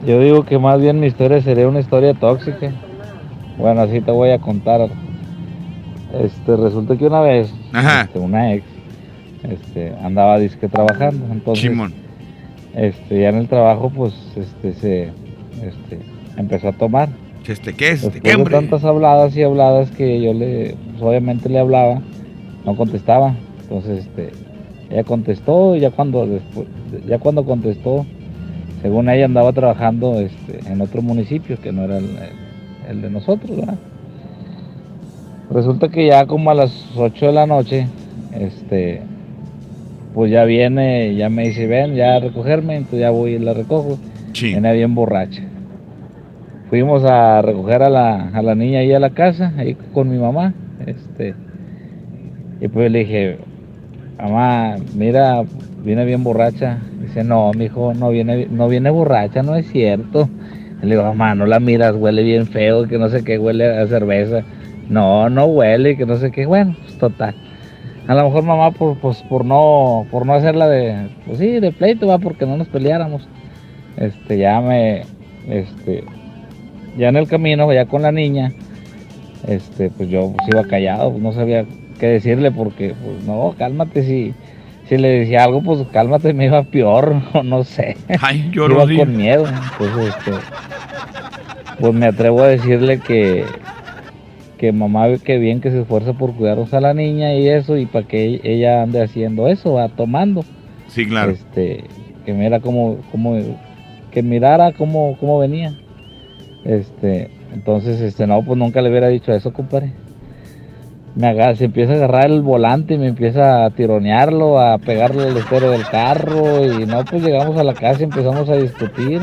[0.07, 2.71] Yo digo que más bien mi historia sería una historia tóxica.
[3.57, 4.81] Bueno, así te voy a contar.
[6.21, 7.53] Este, resulta que una vez,
[8.05, 8.65] este, una ex,
[9.49, 11.65] este, andaba disque trabajando, entonces,
[12.75, 15.03] este, ya en el trabajo, pues, este, se,
[15.63, 15.99] este,
[16.37, 17.09] empezó a tomar.
[17.47, 18.03] Este, ¿qué es?
[18.03, 18.37] Después ¿Qué, de
[18.71, 22.01] tantas habladas y habladas que yo le, pues, obviamente le hablaba,
[22.65, 23.35] no contestaba.
[23.63, 24.31] Entonces, este,
[24.91, 26.67] ella contestó y ya cuando después,
[27.07, 28.07] ya cuando contestó,
[28.83, 32.45] según ella andaba trabajando este, en otro municipio que no era el, el-
[32.91, 33.77] el de nosotros, ¿verdad?
[35.55, 37.87] Resulta que ya como a las 8 de la noche,
[38.33, 39.03] este,
[40.13, 43.55] pues ya viene, ya me dice, ven, ya a recogerme, entonces ya voy y la
[43.55, 43.97] recojo.
[44.49, 45.45] Viene bien borracha.
[46.71, 50.19] Fuimos a recoger a la, a la niña ahí a la casa, ahí con mi
[50.19, 50.55] mamá,
[50.87, 51.35] este,
[52.61, 53.39] y pues le dije,
[54.19, 55.45] mamá, mira,
[55.85, 56.79] viene bien borracha.
[57.01, 60.29] Dice, no, mijo, no viene, no viene borracha, no es cierto.
[60.83, 63.87] Le digo, mamá, no la miras, huele bien feo, que no sé qué, huele a
[63.87, 64.43] cerveza.
[64.89, 66.47] No, no huele, que no sé qué.
[66.47, 67.35] Bueno, pues total.
[68.07, 71.73] A lo mejor mamá por, pues, por no, por no hacerla de, pues sí, de
[71.73, 73.27] pleito, va, porque no nos peleáramos.
[73.97, 75.05] Este, ya me,
[75.49, 76.05] este,
[76.99, 78.53] ya en el camino, ya con la niña,
[79.47, 81.65] este, pues yo pues, iba callado, pues, no sabía
[81.99, 84.35] qué decirle porque, pues no, cálmate, si,
[84.89, 87.97] si le decía algo, pues cálmate, me iba peor, o no sé.
[88.21, 90.33] Ay, yo iba con miedo, entonces, este,
[91.81, 93.45] pues me atrevo a decirle que,
[94.65, 97.85] que mamá que bien que se esfuerza por cuidarnos a la niña y eso, y
[97.85, 100.43] para que ella ande haciendo eso, va tomando.
[100.89, 101.33] Sí, claro.
[101.33, 101.85] Este,
[102.25, 103.37] que mira cómo, cómo,
[104.11, 105.75] que mirara cómo, cómo venía.
[106.65, 109.93] Este, entonces, este, no, pues nunca le hubiera dicho eso, compadre.
[111.15, 115.29] Me agarra, se empieza a agarrar el volante y me empieza a tironearlo, a pegarle
[115.29, 119.21] el estero del carro y no, pues llegamos a la casa y empezamos a discutir.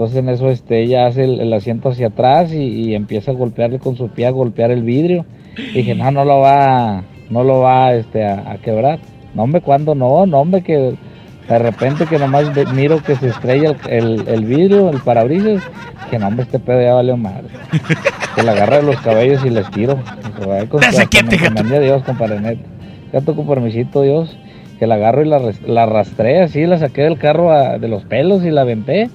[0.00, 3.34] Entonces en eso este, ella hace el, el asiento hacia atrás y, y empieza a
[3.34, 5.26] golpearle con su pie, a golpear el vidrio.
[5.58, 8.98] Y dije, no, no lo va, no lo va este, a, a quebrar.
[9.34, 10.24] No, hombre, ¿cuándo no?
[10.24, 10.94] No, hombre, que
[11.48, 15.62] de repente que nomás miro que se estrella el, el- el vidrio, el parabrisas.
[16.10, 17.48] Que no, hombre, este pedo ya valió madre.
[18.34, 19.98] Que la agarra de los cabellos y les tiro.
[20.50, 20.80] "Ay, con-
[21.76, 22.62] a Dios, compadre, neta.
[23.12, 24.34] Ya con permisito, Dios.
[24.78, 28.04] Que la agarro y la, la arrastré así, la saqué del carro a- de los
[28.04, 29.10] pelos y la aventé.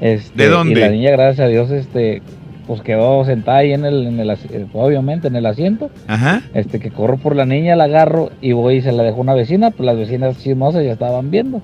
[0.00, 0.72] Este, ¿De dónde?
[0.80, 2.22] Y la niña, gracias a Dios, este,
[2.66, 5.90] pues quedó sentada ahí en el, en el asi- eh, obviamente en el asiento.
[6.06, 6.42] Ajá.
[6.54, 9.20] Este, que corro por la niña, la agarro y voy y se la dejo a
[9.22, 11.62] una vecina, pues las vecinas chismosas ya estaban viendo.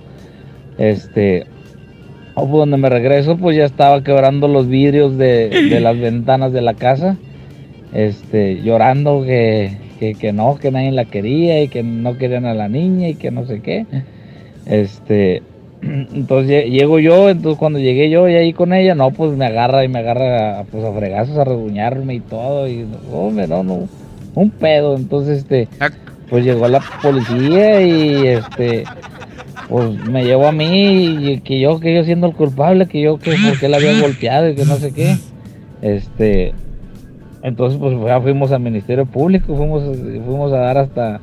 [0.78, 1.47] Este,
[2.35, 6.53] o pues donde me regreso, pues ya estaba quebrando los vidrios de, de las ventanas
[6.53, 7.16] de la casa.
[7.93, 12.55] Este, llorando que, que, que no, que nadie la quería y que no querían a
[12.55, 13.87] la niña y que no sé qué.
[14.66, 15.43] Este,
[16.14, 19.47] entonces lle- llego yo, entonces cuando llegué yo y ahí con ella, no, pues me
[19.47, 23.89] agarra y me agarra pues a fregazos, a reguñarme y todo, y hombre, no, no,
[24.35, 25.68] un pedo, entonces este,
[26.30, 28.85] pues llegó la policía y este,
[29.68, 33.18] pues me llevó a mí y que yo, que yo siendo el culpable, que yo,
[33.18, 35.16] que porque la había golpeado y que no sé qué,
[35.82, 36.53] este,
[37.43, 39.82] entonces pues ya fuimos al Ministerio Público, fuimos,
[40.24, 41.20] fuimos a dar hasta,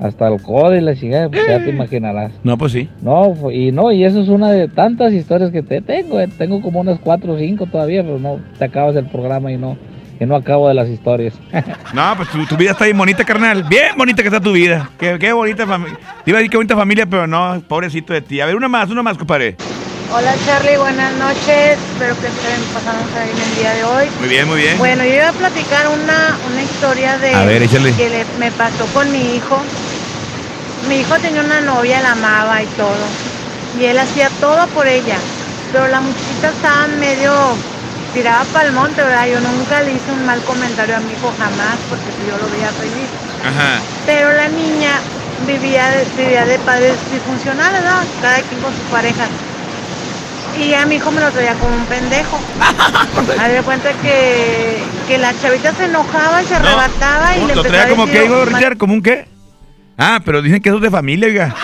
[0.00, 2.32] hasta el código y la chingada, pues ya te imaginarás.
[2.44, 2.88] No, pues sí.
[3.02, 6.60] No, y no, y eso es una de tantas historias que te tengo, eh, tengo
[6.60, 9.76] como unas cuatro o cinco todavía, pero no, te acabas el programa y no,
[10.20, 11.38] y no acabo de las historias.
[11.94, 13.62] No, pues tu, tu vida está bien bonita, carnal.
[13.62, 14.90] Bien bonita que está tu vida.
[14.98, 15.98] Qué, qué bonita familia.
[16.26, 18.40] Iba a decir qué bonita familia, pero no, pobrecito de ti.
[18.40, 19.56] A ver, una más, una más, compadre.
[20.08, 21.78] Hola Charlie, buenas noches.
[21.90, 24.10] Espero que estén pasando bien el día de hoy.
[24.20, 24.78] Muy bien, muy bien.
[24.78, 27.92] Bueno, yo iba a platicar una, una historia de A ver, échale.
[27.94, 29.60] que le- me pasó con mi hijo.
[30.88, 32.94] Mi hijo tenía una novia, la amaba y todo.
[33.78, 35.16] Y él hacía todo por ella.
[35.72, 37.32] Pero la muchachita estaba medio
[38.14, 39.26] tirada para el monte, ¿verdad?
[39.26, 42.70] Yo nunca le hice un mal comentario a mi hijo jamás porque yo lo veía
[42.70, 43.10] feliz.
[43.42, 43.82] Ajá.
[44.06, 44.92] Pero la niña
[45.46, 48.22] vivía de, vivía de padres disfuncionales, ¿no?
[48.22, 49.28] Cada quien con sus parejas.
[50.60, 52.38] Y a mi hijo me lo traía como un pendejo.
[53.40, 57.60] Haz de cuenta que, que la chavita se enojaba y se arrebataba y le Lo
[57.60, 59.28] a traía como que, digo, Richard, como un qué.
[59.98, 61.54] Ah, pero dicen que eso es de familia, oiga.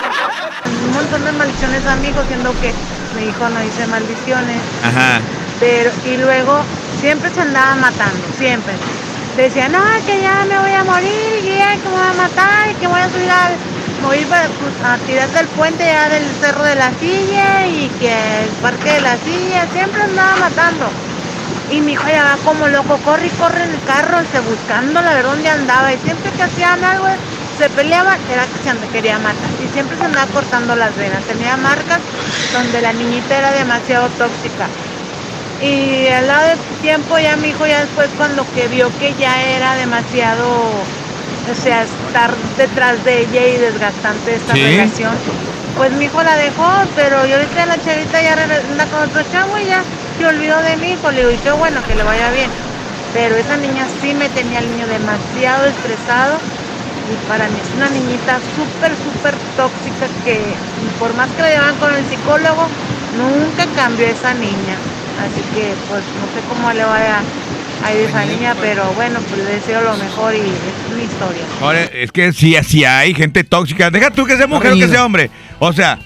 [0.65, 2.71] un montón de maldiciones a mi hijo, siendo que
[3.15, 4.57] mi hijo no dice maldiciones.
[4.83, 5.19] Ajá.
[5.59, 6.63] Pero, y luego
[6.99, 8.73] siempre se andaba matando, siempre.
[9.37, 12.75] Decía, no, que ya me voy a morir, ya que me voy a matar, y
[12.75, 13.53] que voy a subir al,
[14.03, 18.11] voy para- pues, a tirar del puente ya del cerro de la silla y que
[18.43, 20.85] el parque de la silla, siempre andaba matando.
[21.71, 25.01] Y mi hijo ya va como loco, corre y corre en el carro, se buscando
[25.01, 25.93] la verdad dónde andaba.
[25.93, 27.07] Y siempre que hacían algo,
[27.57, 29.49] se peleaban, era que se quería matar.
[29.63, 31.23] Y siempre se andaba cortando las venas.
[31.23, 31.99] Tenía marcas
[32.51, 34.67] donde la niñita era demasiado tóxica.
[35.61, 39.41] Y al lado del tiempo ya mi hijo ya después cuando que vio que ya
[39.41, 40.45] era demasiado
[41.51, 44.61] o sea, estar detrás de ella y desgastante esta Sí.
[44.63, 45.11] relación.
[45.75, 49.57] Pues mi hijo la dejó, pero yo ahorita la chavita ya anda con otro chavo
[49.57, 49.83] y ya
[50.17, 51.11] se olvidó de mi hijo.
[51.11, 52.49] Le digo, y qué bueno que le vaya bien.
[53.13, 56.37] Pero esa niña sí me tenía al niño demasiado estresado
[57.11, 60.39] y para mí es una niñita súper, súper tóxica que
[60.99, 62.67] por más que la llevan con el psicólogo,
[63.17, 64.77] nunca cambió esa niña.
[65.21, 67.21] Así que pues no sé cómo le vaya
[67.83, 71.43] a ir esa niña, pero bueno, pues le deseo lo mejor y es mi historia.
[71.61, 73.89] Ahora, es que sí, sí hay gente tóxica.
[73.89, 75.29] Deja tú que sea mujer o que sea hombre.
[75.59, 75.99] O sea,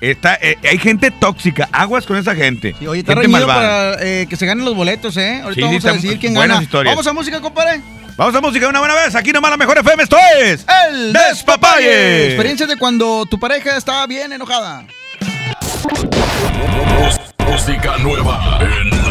[0.00, 1.68] está, eh, hay gente tóxica.
[1.72, 2.74] Aguas con esa gente.
[2.86, 3.92] Oye, está gente malvada.
[3.96, 5.40] para eh, que se ganen los boletos, ¿eh?
[5.42, 6.62] Ahorita Sí, sí, vamos a decir quién gana.
[6.62, 6.94] historias.
[6.94, 7.80] Vamos a música, compadre.
[8.16, 9.14] Vamos a música una buena vez.
[9.16, 10.02] Aquí nomás la mejor FM.
[10.04, 10.64] Esto es.
[10.88, 12.26] El Despapalle.
[12.26, 14.84] Experiencia de cuando tu pareja estaba bien enojada.
[17.38, 19.03] Música nueva en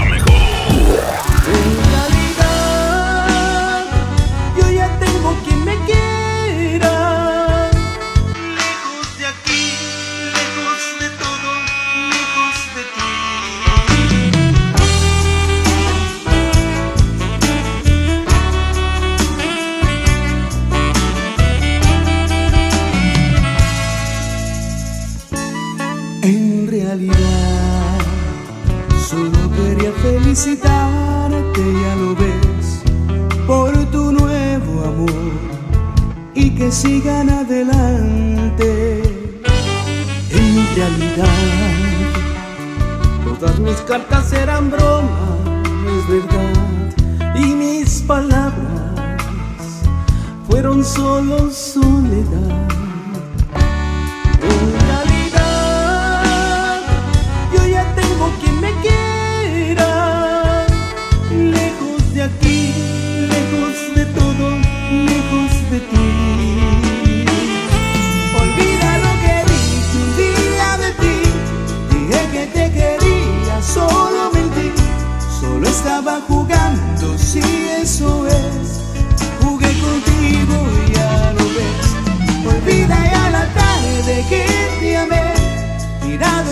[30.43, 32.83] felicitarte, ya lo ves
[33.47, 35.31] por tu nuevo amor
[36.35, 39.01] y que sigan adelante.
[40.31, 41.27] En realidad,
[43.23, 45.37] todas mis cartas eran broma,
[45.97, 48.51] es verdad, y mis palabras
[50.49, 52.72] fueron solo soledad.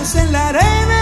[0.04, 1.01] En la arena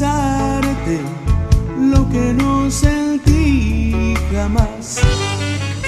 [0.00, 0.08] lo
[2.10, 4.98] que no sentí jamás.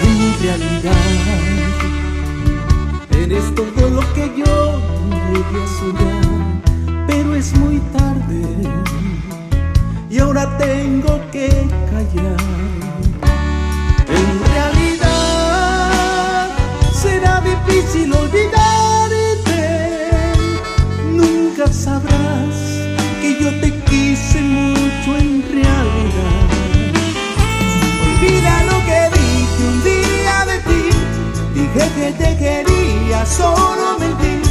[0.00, 0.92] En realidad,
[3.10, 4.80] eres todo lo que yo
[5.32, 6.24] llegué a soñar,
[7.08, 8.44] pero es muy tarde
[10.08, 11.48] y ahora tengo que
[11.90, 12.65] callar.
[32.12, 34.42] Te quería, solo mentí,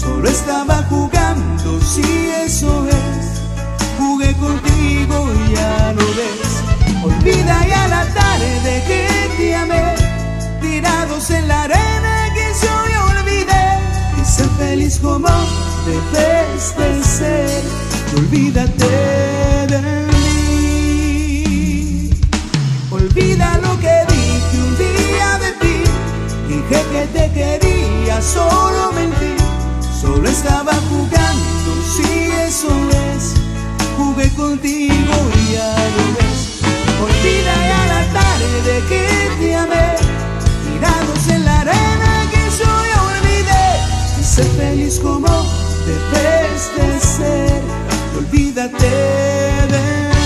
[0.00, 2.02] solo estaba jugando, si
[2.44, 3.40] eso es,
[3.98, 6.62] jugué contigo y ya lo ves.
[7.02, 9.94] Olvida ya la tarde que te amé,
[10.60, 12.74] tirados en la arena que yo
[13.18, 13.78] olvidé,
[14.20, 15.28] y ser feliz como
[15.86, 17.62] debes de ser,
[18.16, 18.86] olvídate
[19.68, 20.20] de mí.
[22.90, 23.59] Olvida
[27.00, 29.34] que te quería, solo mentí,
[30.00, 32.68] solo estaba jugando, si eso
[33.08, 33.34] es,
[33.96, 36.60] jugué contigo y ya lo ves.
[37.02, 39.04] Olvida ya la tarde que
[39.40, 39.94] te amé,
[40.66, 43.66] tirados en la arena que yo ya olvidé,
[44.20, 45.28] y ser feliz como
[45.86, 47.62] debes de ser,
[48.18, 48.90] olvídate
[49.72, 50.19] de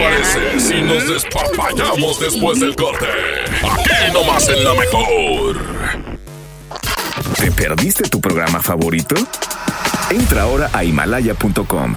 [0.00, 3.06] parece si nos despapallamos después del corte?
[3.62, 5.60] Aquí nomás en la mejor.
[7.36, 9.14] ¿Te perdiste tu programa favorito?
[10.10, 11.96] Entra ahora a himalaya.com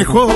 [0.00, 0.29] Mejor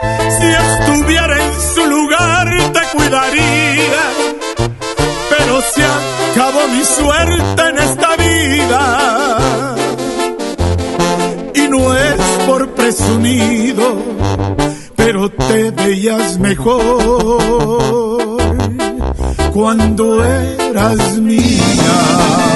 [0.00, 4.02] Si estuviera en su lugar te cuidaría.
[5.30, 9.76] Pero se acabó mi suerte en esta vida.
[11.54, 13.98] Y no es por presumido,
[14.96, 18.00] pero te veías mejor
[19.52, 22.49] cuando eras mía.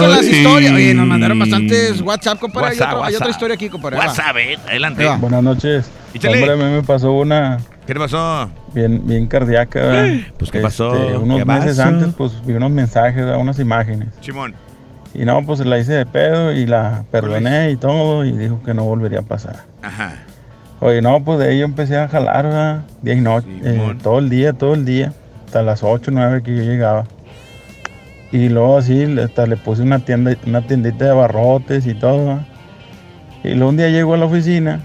[0.00, 0.72] Con las historias.
[0.72, 2.68] Oye, nos mandaron bastantes WhatsApp, compadre.
[2.68, 3.30] Hay, WhatsApp, otro- hay otra WhatsApp.
[3.30, 3.96] historia aquí, compadre.
[3.98, 5.06] WhatsApp, eh, adelante.
[5.20, 5.90] Buenas noches.
[6.14, 6.38] Échale.
[6.38, 8.50] Hombre, a mí me pasó una ¿Qué te pasó?
[8.74, 9.80] bien, bien cardíaca.
[9.80, 10.16] ¿verdad?
[10.38, 10.94] Pues, ¿qué pasó?
[10.94, 11.88] Este, unos ¿Qué meses pasó?
[11.88, 13.38] antes, pues vi unos mensajes, ¿verdad?
[13.38, 14.08] unas imágenes.
[14.20, 14.54] Simón.
[15.14, 18.74] Y no, pues la hice de pedo y la perdoné y todo y dijo que
[18.74, 19.64] no volvería a pasar.
[19.82, 20.14] Ajá.
[20.80, 22.82] Oye, no, pues de ahí yo empecé a jalar, ¿verdad?
[23.00, 25.14] Día y noche, eh, todo el día, todo el día,
[25.46, 27.04] hasta las 8, 9 que yo llegaba.
[28.32, 32.40] Y luego así, hasta le puse una tienda, una tiendita de barrotes y todo.
[33.44, 34.80] Y luego un día llego a la oficina,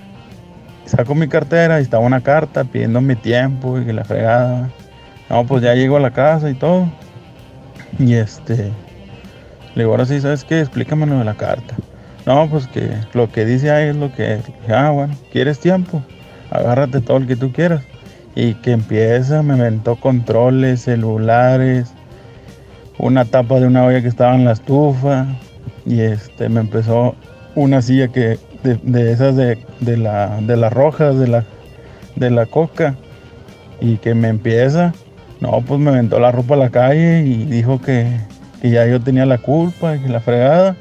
[0.86, 4.70] saco mi cartera y estaba una carta pidiendo mi tiempo y que la fregada.
[5.30, 6.88] No, pues ya llego a la casa y todo.
[7.98, 8.72] Y este,
[9.76, 10.60] le digo, ahora sí, ¿sabes qué?
[10.60, 11.76] Explícame lo de la carta.
[12.26, 14.44] No, pues que lo que dice ahí es lo que es.
[14.70, 16.04] Ah, bueno, ¿quieres tiempo?
[16.52, 17.84] Agárrate todo el que tú quieras.
[18.36, 21.94] Y que empieza, me inventó controles, celulares.
[23.02, 25.26] Una tapa de una olla que estaba en la estufa
[25.88, 27.16] y este me empezó
[27.56, 31.44] una silla que de, de esas de, de la de las rojas de la
[32.16, 32.96] de la coca
[33.80, 34.94] y que me empieza
[35.40, 38.06] no pues me aventó la ropa a la calle y dijo que,
[38.62, 40.76] que ya yo tenía la culpa que la fregada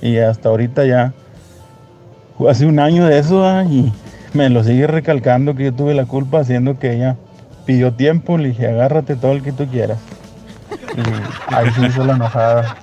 [0.00, 1.14] y hasta ahorita ya
[2.48, 3.92] hace un año de eso ah, y
[4.34, 7.16] me lo sigue recalcando que yo tuve la culpa haciendo que ella
[7.64, 9.98] pidió tiempo le dije agárrate todo el que tú quieras
[11.48, 12.76] ahí se hizo la enojada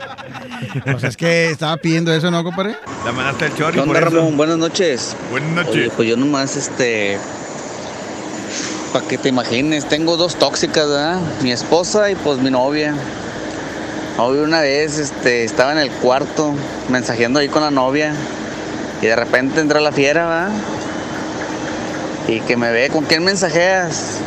[0.85, 2.75] Pues es que estaba pidiendo eso, ¿no, compadre?
[3.05, 4.37] La mandaste el chorro ¿Qué onda, Ramón?
[4.37, 5.15] Buenas noches.
[5.29, 5.75] Buenas noches.
[5.75, 7.17] Oye, pues yo nomás, este.
[8.93, 11.19] Para que te imagines, tengo dos tóxicas, ¿verdad?
[11.41, 12.93] Mi esposa y pues mi novia.
[14.17, 16.53] Hoy una vez este, estaba en el cuarto
[16.89, 18.13] mensajeando ahí con la novia
[19.01, 20.51] y de repente entra la fiera, ¿verdad?
[22.27, 24.19] Y que me ve, ¿con quién mensajeas?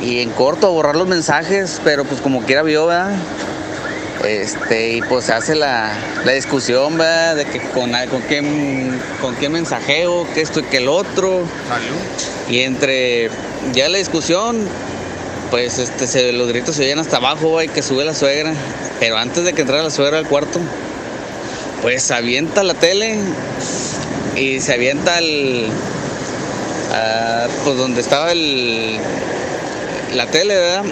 [0.00, 3.16] Y en corto a borrar los mensajes, pero pues como quiera vio, ¿verdad?
[4.26, 5.92] Este, y pues se hace la,
[6.24, 7.36] la discusión, ¿verdad?
[7.36, 11.42] De que con, con, quién, con quién mensajeo, que esto y que el otro.
[12.48, 13.30] Y entre
[13.72, 14.66] ya la discusión,
[15.50, 17.64] pues este, se, los gritos se oyen hasta abajo, ¿va?
[17.64, 18.54] y que sube la suegra.
[18.98, 20.60] Pero antes de que entrara la suegra al cuarto,
[21.82, 23.18] pues se avienta la tele
[24.36, 25.68] y se avienta el.
[27.64, 28.98] pues donde estaba el.
[30.14, 30.84] La tele, ¿verdad?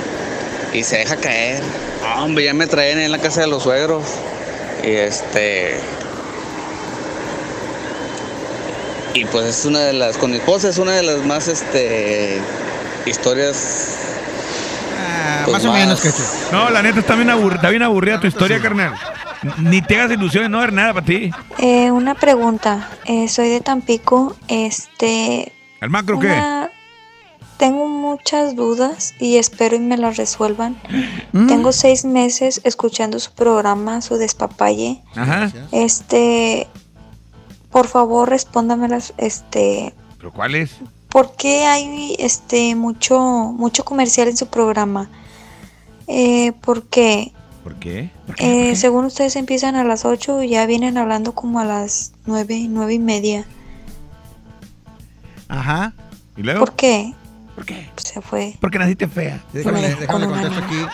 [0.72, 1.62] Y se deja caer.
[2.04, 4.04] Ah, hombre, ya me traen en la casa de los suegros.
[4.84, 5.80] Y este.
[9.14, 10.16] Y pues es una de las.
[10.18, 12.40] Con mi esposa es una de las más este.
[13.06, 13.88] historias.
[15.44, 16.10] pues, más o menos, que
[16.52, 18.94] No, la neta está bien, aburrida, está bien aburrida tu historia, carnal.
[19.58, 21.30] Ni te hagas ilusiones, no va a haber nada para ti.
[21.58, 22.90] Eh, una pregunta.
[23.04, 24.36] Eh, soy de Tampico.
[24.48, 25.52] Este.
[25.80, 26.65] ¿El macro qué?
[27.57, 30.76] Tengo muchas dudas y espero y me las resuelvan.
[31.32, 31.46] Mm.
[31.46, 35.02] Tengo seis meses escuchando su programa, su despapalle.
[35.14, 35.50] Ajá.
[35.72, 36.66] Este.
[37.70, 39.14] Por favor, respóndamelas.
[39.16, 39.94] Este.
[40.18, 40.76] ¿Pero cuál es?
[41.09, 45.09] ¿Por qué hay este mucho mucho comercial en su programa?
[46.09, 47.32] Eh, ¿Por qué?
[47.64, 48.11] ¿Por qué?
[48.38, 52.66] Eh, según ustedes empiezan a las 8 y ya vienen hablando como a las 9,
[52.68, 53.46] 9 y media.
[55.48, 55.94] Ajá.
[56.36, 56.61] ¿Y luego?
[56.61, 57.14] ¿Por qué?
[57.57, 57.88] ¿Por qué?
[57.96, 58.54] Se fue.
[58.61, 59.42] Porque naciste fea.
[59.52, 60.86] Déjame, déjame contesto aquí.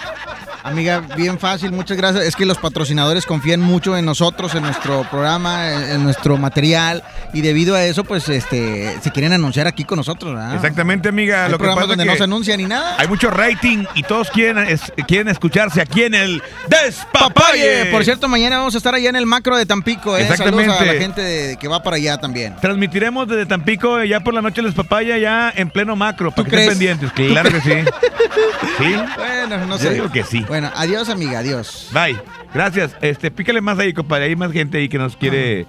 [0.64, 2.24] Amiga, bien fácil, muchas gracias.
[2.24, 7.02] Es que los patrocinadores confían mucho en nosotros, en nuestro programa, en, en nuestro material
[7.32, 10.54] y debido a eso, pues, este, se quieren anunciar aquí con nosotros, ¿verdad?
[10.54, 11.46] Exactamente, amiga.
[11.46, 12.94] Hay Lo que programas pasa donde no se anuncia ni nada.
[12.98, 17.86] Hay mucho rating y todos quieren, es- quieren escucharse aquí en el Despapalle.
[17.90, 20.22] Por cierto, mañana vamos a estar allá en el macro de Tampico, ¿eh?
[20.22, 20.70] Exactamente.
[20.70, 22.54] Saludos a la gente de- que va para allá también.
[22.60, 26.50] Transmitiremos desde Tampico ya por la noche el Despapaya ya en pleno macro, para que
[26.50, 26.72] crees?
[26.72, 27.12] estén pendientes.
[27.32, 27.72] Claro que sí.
[28.78, 28.94] ¿Sí?
[29.16, 29.90] Bueno, no Yo sé.
[29.94, 30.44] digo que sí.
[30.52, 31.88] Bueno, adiós, amiga, adiós.
[31.94, 32.20] Bye.
[32.52, 32.94] Gracias.
[33.00, 34.26] Este, pícale más ahí, compadre.
[34.26, 35.66] Hay más gente ahí que nos quiere.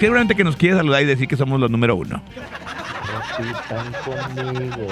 [0.00, 2.20] Seguramente que nos quiere saludar y decir que somos los número uno.
[3.38, 4.88] Repitan conmigo.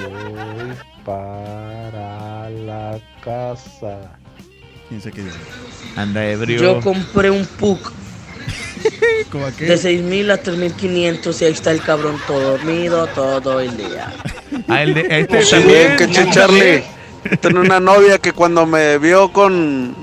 [0.00, 0.74] Voy
[1.04, 4.16] para la casa.
[4.88, 5.28] ¿Quién se quedó?
[5.94, 6.62] Anda ebrio.
[6.62, 7.92] Yo compré un PUC
[9.58, 14.10] de 6.000 a 3.500 y ahí está el cabrón todo dormido todo el día.
[14.68, 15.96] Ah, el de, este también.
[15.98, 16.94] que che, Charlie.
[17.40, 19.94] Tengo una novia que cuando me vio con,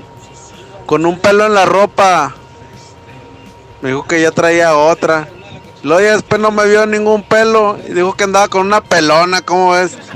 [0.86, 2.34] con un pelo en la ropa,
[3.80, 5.28] me dijo que ya traía otra.
[5.82, 9.40] Luego ya después no me vio ningún pelo y dijo que andaba con una pelona,
[9.42, 9.98] ¿cómo ves?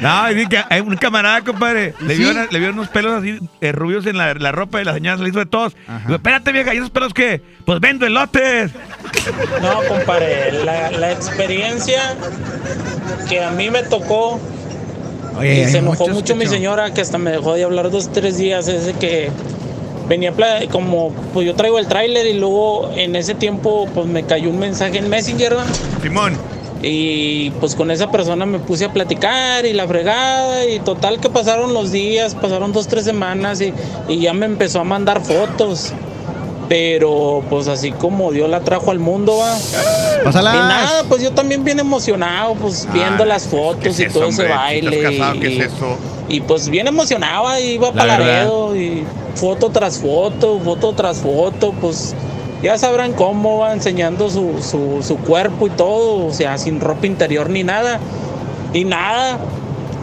[0.00, 1.94] No, es que hay un camarada, compadre.
[2.00, 2.20] Le, ¿Sí?
[2.22, 4.94] vio, una- le vio unos pelos así eh, rubios en la, la ropa de la
[4.94, 5.74] señora, se le hizo de todos.
[6.04, 7.42] Digo, espérate, vieja, ¿y esos pelos qué?
[7.64, 8.70] Pues vendo elotes.
[9.60, 12.14] No, compadre, la, la experiencia
[13.28, 14.40] que a mí me tocó
[15.38, 17.64] Oye, y hay se enojó muchos mucho que mi señora que hasta me dejó de
[17.64, 19.30] hablar dos tres días es de que
[20.08, 20.32] venía
[20.70, 24.58] como pues yo traigo el tráiler y luego en ese tiempo pues me cayó un
[24.58, 25.56] mensaje en Messenger.
[26.02, 26.36] Simón.
[26.80, 31.28] Y pues con esa persona me puse a platicar y la fregada y total que
[31.28, 33.74] pasaron los días pasaron dos tres semanas y,
[34.08, 35.92] y ya me empezó a mandar fotos
[36.68, 39.54] pero pues así como Dios la trajo al mundo va
[40.24, 40.54] Pásalas.
[40.54, 44.18] y nada pues yo también bien emocionado pues viendo las fotos ¿qué es y eso,
[44.20, 45.40] todo ese baile ¿Estás casado?
[45.40, 45.96] ¿Qué y- es eso?
[46.30, 48.18] y pues bien emocionado, iba La para.
[48.18, 49.02] Laredo y
[49.34, 52.14] foto tras foto, foto tras foto, pues
[52.62, 57.06] ya sabrán cómo va enseñando su, su, su cuerpo y todo, o sea, sin ropa
[57.06, 57.98] interior ni nada.
[58.74, 59.38] Y nada,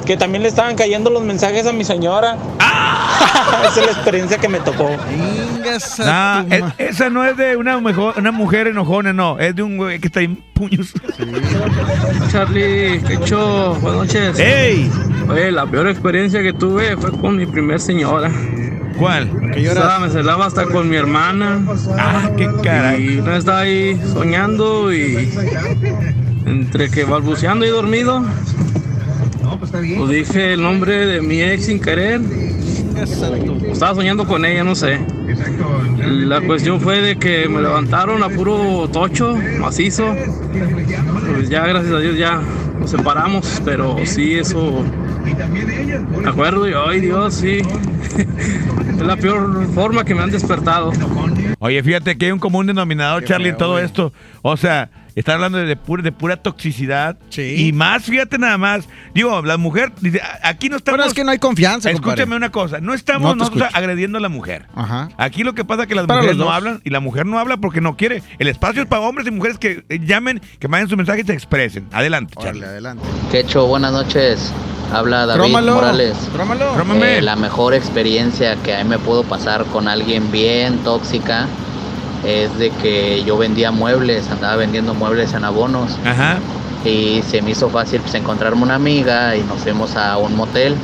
[0.08, 2.38] que también le estaban cayendo los mensajes a mi señora.
[3.68, 4.90] Esa es la experiencia que me tocó.
[6.00, 9.40] Nah, e- esa no es de una, mejor, una mujer enojona, no.
[9.40, 10.94] Es de un güey que está en puños.
[12.32, 13.76] Charlie, ¿qué hecho?
[13.82, 14.40] Buenas noches.
[14.40, 14.90] ¡Ey!
[15.30, 18.32] Oye, la peor experiencia que tuve fue con mi primer señora.
[18.98, 19.30] ¿Cuál?
[19.54, 21.60] O sea, me celaba hasta con mi hermana.
[21.98, 23.18] Ah, qué caray.
[23.18, 25.30] Y no estaba ahí soñando y
[26.46, 28.24] entre que balbuceando y dormido.
[29.98, 32.22] Pues dije el nombre de mi ex sin querer.
[32.98, 35.00] Estaba soñando con ella, no sé.
[36.06, 40.16] La cuestión fue de que me levantaron a puro tocho, macizo.
[41.34, 42.42] Pues ya, gracias a Dios, ya
[42.80, 44.84] nos separamos, pero sí, eso.
[46.22, 47.60] Me acuerdo y, ay Dios, sí.
[48.96, 50.94] Es la peor forma que me han despertado.
[51.60, 54.14] Oye, fíjate que hay un común denominador, Charlie, en todo esto.
[54.42, 57.18] O sea, está hablando de, pura, de pura toxicidad.
[57.38, 58.88] Y más, fíjate nada más.
[59.14, 60.98] Digo, la mujer, dice, aquí no estamos...
[60.98, 62.38] Bueno, es que no hay confianza, Escúchame compadre.
[62.38, 63.78] una cosa, no No estamos te nosotros escucho.
[63.78, 64.68] agrediendo a la mujer.
[64.76, 65.10] Ajá.
[65.18, 67.40] Aquí lo que pasa es que las Para mujeres no hablan y la mujer no
[67.40, 68.24] habla porque no quiere.
[68.40, 71.24] El espacio es para hombres y mujeres que eh, llamen, que manden su mensaje y
[71.26, 71.88] se expresen.
[71.92, 72.64] Adelante, Charlie.
[72.66, 73.04] adelante.
[73.32, 74.52] Quecho, buenas noches.
[74.94, 76.16] Habla David Trómalo, Morales.
[76.34, 76.74] trómalo.
[76.74, 77.18] Trómame.
[77.18, 81.48] Eh, la mejor experiencia que a mí me pudo pasar con alguien bien tóxica
[82.26, 85.98] es de que yo vendía muebles, andaba vendiendo muebles en abonos.
[86.06, 86.38] Ajá.
[86.84, 90.76] Y se me hizo fácil pues, encontrarme una amiga y nos fuimos a un motel.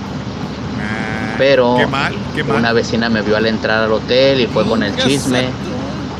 [1.38, 2.58] Pero qué mal, qué mal.
[2.58, 5.50] una vecina me vio al entrar al hotel y fue con el chisme.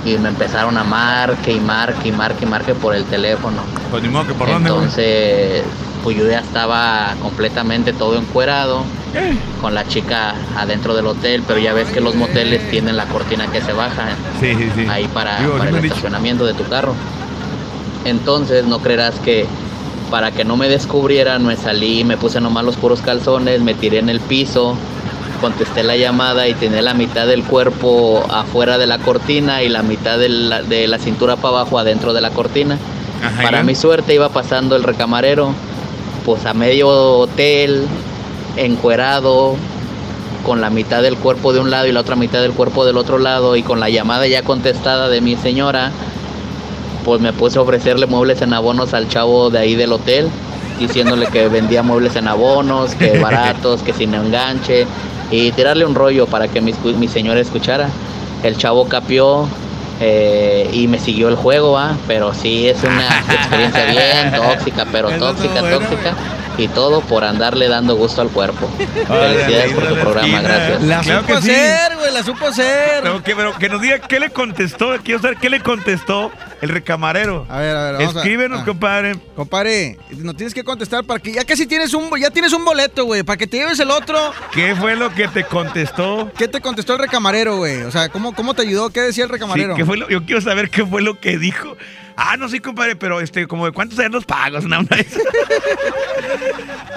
[0.04, 3.62] Y me empezaron a marque y marque y marque y marque por el teléfono.
[3.92, 4.50] Pues ni modo que por.
[4.50, 5.62] Entonces,
[6.10, 8.84] yo ya estaba completamente todo encuerado
[9.62, 13.46] con la chica adentro del hotel, pero ya ves que los moteles tienen la cortina
[13.52, 14.08] que se baja
[14.40, 14.86] Sí, sí, sí.
[14.90, 15.88] ahí para, Digo, el dicho.
[15.94, 16.96] estacionamiento de tu carro.
[18.06, 19.46] Entonces, no creerás que
[20.10, 24.00] para que no me descubrieran, me salí, me puse nomás los puros calzones, me tiré
[24.00, 24.76] en el piso,
[25.40, 29.84] contesté la llamada y tenía la mitad del cuerpo afuera de la cortina y la
[29.84, 32.78] mitad de la, de la cintura para abajo adentro de la cortina.
[33.24, 35.54] Ajá, para mi suerte iba pasando el recamarero,
[36.26, 37.86] pues a medio hotel,
[38.58, 39.56] encuerado,
[40.42, 42.98] con la mitad del cuerpo de un lado y la otra mitad del cuerpo del
[42.98, 45.92] otro lado y con la llamada ya contestada de mi señora,
[47.06, 50.30] pues me puse a ofrecerle muebles en abonos al chavo de ahí del hotel,
[50.80, 54.86] diciéndole que vendía muebles en abonos, que baratos, que sin enganche,
[55.30, 57.90] y tirarle un rollo para que mi, mi señora escuchara.
[58.44, 59.48] El chavo capió
[60.02, 61.96] eh, y me siguió el juego, ¿va?
[62.08, 66.14] pero sí es una experiencia bien tóxica, pero Eso tóxica, bueno, tóxica.
[66.58, 68.70] Y todo por andarle dando gusto al cuerpo.
[68.78, 70.82] Felicidades por tu programa, gracias.
[70.84, 71.52] La Claro supo sí.
[71.52, 73.04] hacer, güey, la supo hacer.
[73.04, 76.70] Pero que, pero que nos diga qué le contestó, quiero saber qué le contestó el
[76.70, 77.46] recamarero.
[77.50, 78.66] A ver, a ver, vamos a- Escríbenos, ah.
[78.66, 79.16] compadre.
[79.36, 83.06] Compadre, no tienes que contestar para que ya casi tienes un ya tienes un boleto,
[83.06, 84.18] güey, para que te lleves el otro.
[84.54, 86.32] ¿Qué fue lo que te contestó?
[86.38, 87.82] ¿Qué te contestó el recamarero, güey?
[87.84, 88.90] O sea, ¿cómo, cómo te ayudó?
[88.90, 89.76] ¿Qué decía el Sí, recamarero?
[89.76, 91.76] ¿qué fue lo- yo quiero saber qué fue lo que dijo.
[92.16, 94.80] Ah, no, sí, compadre, pero este, como de cuántos eran los pagos, ¿no?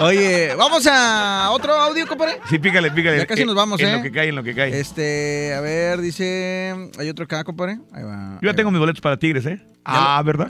[0.01, 2.41] Oye, vamos a otro audio, compadre.
[2.49, 3.19] Sí, pícale, pícale.
[3.19, 3.97] Ya casi Eh, nos vamos, en ¿eh?
[3.97, 4.79] lo que cae, en lo que cae.
[4.79, 6.91] Este, a ver, dice.
[6.99, 7.79] Hay otro acá, compadre.
[7.93, 8.39] Ahí va.
[8.43, 9.61] Yo ya tengo mis boletos para Tigres, ¿eh?
[9.85, 10.49] Ah, ¿verdad?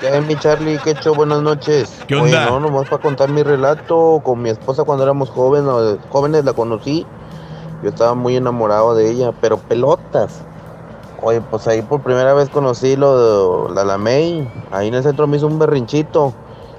[0.00, 0.78] ¿Qué hay, mi Charlie?
[0.82, 1.14] ¿Qué hecho?
[1.14, 1.90] Buenas noches.
[2.08, 2.42] ¿Qué onda?
[2.44, 4.20] Oye, no, nomás para contar mi relato.
[4.24, 7.06] Con mi esposa cuando éramos jóvenes, jóvenes la conocí.
[7.82, 10.42] Yo estaba muy enamorado de ella, pero pelotas.
[11.20, 14.48] Oye, pues ahí por primera vez conocí lo de la Lamey.
[14.70, 16.32] Ahí en el centro me hizo un berrinchito.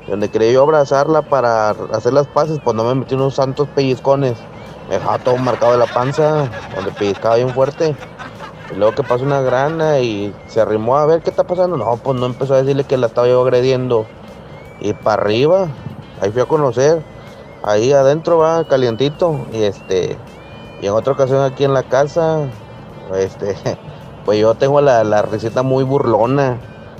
[0.07, 4.37] Donde quería yo abrazarla para hacer las paces, pues no me metí unos santos pellizcones.
[4.87, 7.95] Me dejaba todo marcado de la panza, donde pellizcaba bien fuerte.
[8.71, 11.75] Y luego que pasó una grana y se arrimó a ver qué está pasando.
[11.75, 14.05] No, pues no empezó a decirle que la estaba yo agrediendo.
[14.79, 15.67] Y para arriba,
[16.21, 17.03] ahí fui a conocer.
[17.61, 19.37] Ahí adentro va calientito.
[19.51, 20.17] Y este,
[20.81, 22.47] y en otra ocasión aquí en la casa,
[23.15, 23.55] este,
[24.25, 26.57] pues yo tengo la, la receta muy burlona.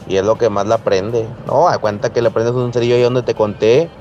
[0.08, 1.28] Y es lo que más la prende.
[1.46, 3.92] No, a cuenta que le prendes un cerillo ahí donde te conté.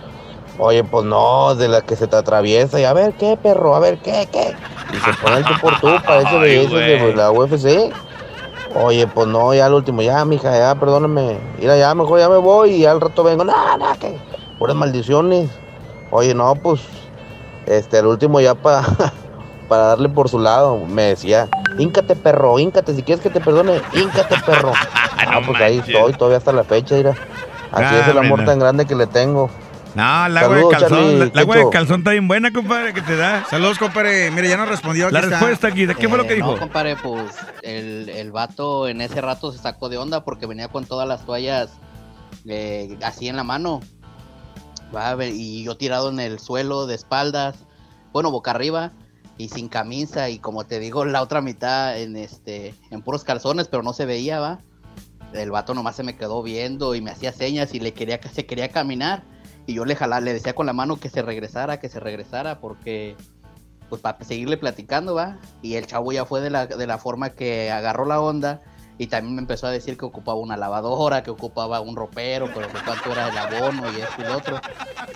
[0.59, 2.81] Oye, pues no, de la que se te atraviesa.
[2.81, 4.55] Y a ver qué, perro, a ver qué, qué.
[4.93, 7.15] Y se pone el tú por tú, parece Ay, de güey.
[7.15, 7.93] la UFC.
[8.75, 11.39] Oye, pues no, ya al último, ya, mija, ya, perdóname.
[11.59, 13.45] Mira, ya, mejor ya me voy y al rato vengo.
[13.45, 14.19] No, no, que
[14.59, 15.51] puras maldiciones.
[16.11, 16.81] Oye, no, pues,
[17.67, 18.83] este, al último ya para
[19.69, 23.81] para darle por su lado, me decía, híncate, perro, híncate, si quieres que te perdone,
[23.95, 24.73] híncate, perro.
[25.31, 27.15] Ah, pues ahí estoy, todavía hasta la fecha, mira.
[27.73, 29.51] Así es el amor tan grande que le tengo.
[29.95, 32.95] No, el agua de calzón, Charlie, la, la agua de calzón está bien buena, compadre,
[32.95, 33.45] que te da.
[33.51, 34.31] Saludos, compadre.
[34.31, 35.11] Mire, ya nos respondió.
[35.11, 35.39] La aquí está.
[35.41, 36.53] respuesta aquí, ¿qué fue lo que Eh, dijo?
[36.53, 40.69] No, compadre, pues el, el vato en ese rato se sacó de onda porque venía
[40.69, 41.71] con todas las toallas
[42.47, 43.81] eh, así en la mano.
[44.95, 47.57] Va a ver, y yo tirado en el suelo de espaldas,
[48.13, 48.93] bueno, boca arriba.
[49.39, 53.69] Y sin camisa y como te digo, la otra mitad en este en puros calzones,
[53.69, 54.59] pero no se veía, va.
[55.33, 58.47] El vato nomás se me quedó viendo y me hacía señas y le quería se
[58.47, 59.23] quería caminar
[59.67, 62.61] y yo le jalaba, le decía con la mano que se regresara, que se regresara
[62.61, 63.17] porque
[63.89, 65.39] pues para seguirle platicando, va.
[65.63, 68.61] Y el chavo ya fue de la, de la forma que agarró la onda
[68.99, 72.67] y también me empezó a decir que ocupaba una lavadora, que ocupaba un ropero, pero
[72.67, 74.61] que cuánto era el abono y esto y lo otro.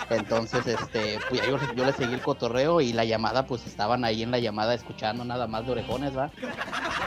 [0.09, 4.23] Entonces, este, pues yo, yo, le seguí el cotorreo y la llamada, pues estaban ahí
[4.23, 6.31] en la llamada escuchando nada más de orejones, va.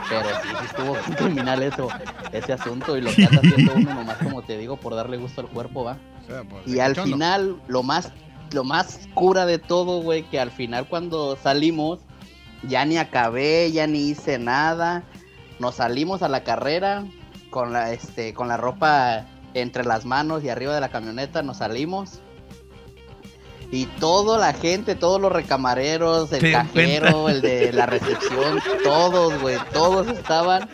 [0.07, 1.87] Pero sí, sí estuvo criminal eso,
[2.31, 5.41] ese asunto y lo que anda haciendo uno nomás, como te digo, por darle gusto
[5.41, 5.97] al cuerpo, va.
[6.27, 8.11] pues, y al final, lo más,
[8.51, 12.01] lo más cura de todo, güey, que al final cuando salimos,
[12.61, 15.03] ya ni acabé, ya ni hice nada
[15.59, 17.05] nos salimos a la carrera
[17.49, 21.57] con la este con la ropa entre las manos y arriba de la camioneta nos
[21.57, 22.21] salimos
[23.71, 29.57] y toda la gente, todos los recamareros, el cajero, el de la recepción, todos, güey,
[29.73, 30.69] todos estaban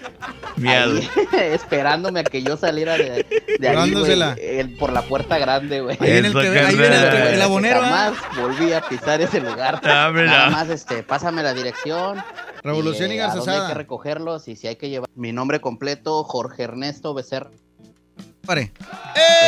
[0.66, 3.26] ahí esperándome a que yo saliera de,
[3.60, 3.94] de ahí,
[4.42, 5.98] el- por la puerta grande, güey.
[6.00, 9.82] Ahí viene el que- ahí viene el el abonero, Jamás volví a pisar ese lugar.
[9.84, 10.12] Ah.
[10.14, 12.24] Nada más, este, pásame la dirección.
[12.64, 13.64] Revolución y dónde garzazada.
[13.64, 15.10] hay que recogerlos y si hay que llevar.
[15.16, 17.50] Mi nombre completo, Jorge Ernesto Becerra.
[18.46, 18.74] Pare.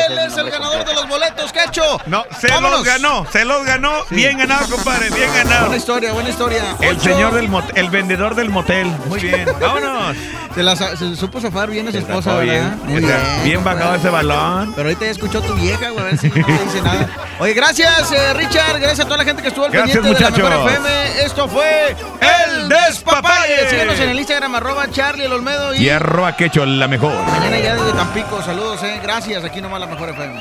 [0.08, 2.00] Él es el ganador de los boletos, Cacho.
[2.06, 2.78] No, se Vámonos.
[2.80, 3.92] los ganó, se los ganó.
[4.10, 5.62] Bien ganado, compadre, bien ganado.
[5.66, 6.64] Buena historia, buena historia.
[6.80, 7.02] El Ocho.
[7.02, 8.88] señor del motel, el vendedor del motel.
[9.08, 10.16] Muy bien, vámonos.
[10.54, 12.76] Se, la, se supo zafar bien a su esposa, ¿verdad?
[12.86, 13.44] bien.
[13.44, 14.72] Bien bajado ese balón.
[14.76, 17.10] Pero ahorita ya escuchó tu vieja, güey, a ver si no le dice nada.
[17.40, 18.80] Oye, gracias, eh, Richard.
[18.80, 20.50] Gracias a toda la gente que estuvo al Gracias, pendiente de la muchachos.
[20.64, 21.26] Mejor FM.
[21.26, 23.70] Esto fue El Despapalle.
[23.70, 25.74] Síguenos en el Instagram, arroba Charlie el Olmedo.
[25.74, 27.12] Y Y arroba quecho, la mejor.
[27.26, 28.42] mañana ya desde Tampico.
[28.42, 29.00] Saludos, eh.
[29.02, 29.44] Gracias.
[29.44, 30.40] Aquí nomás la Mejor FM.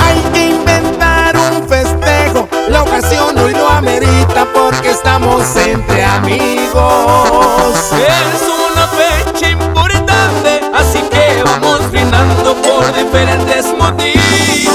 [0.00, 7.92] Hay que inventar un festejo, la ocasión hoy lo amerita porque estamos entre amigos.
[7.92, 14.74] Es una fecha importante, así que vamos brindando por diferentes motivos.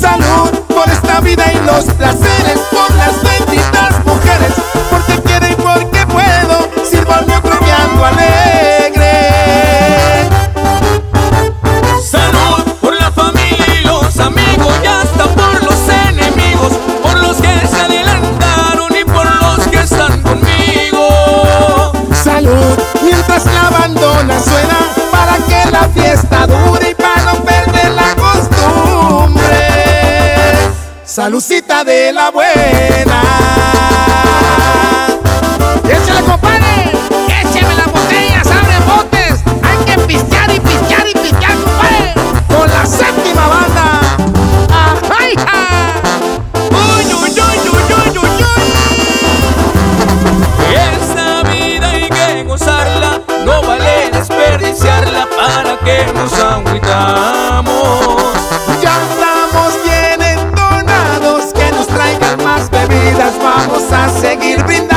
[0.00, 4.52] Salud por esta vida y los placeres, por las benditas mujeres,
[4.90, 7.72] porque quiero y porque puedo, sirvo al otro que
[23.44, 24.78] la bandona suena
[25.10, 29.68] para que la fiesta dure y para no perder la costumbre.
[31.04, 33.22] Salucita de la buena.
[35.84, 36.92] ¡Échale, compadre!
[37.42, 38.46] ¡Écheme las botellas!
[38.46, 39.42] ¡Abre botes!
[39.62, 42.14] ¡Hay que pistear y pistear y pistear, compadre!
[42.48, 43.85] ¡Con la séptima banda!
[54.58, 58.32] Para que nos agüitamos.
[58.80, 64.96] Ya estamos bien entonados, que nos traigan más bebidas, vamos a seguir brindando.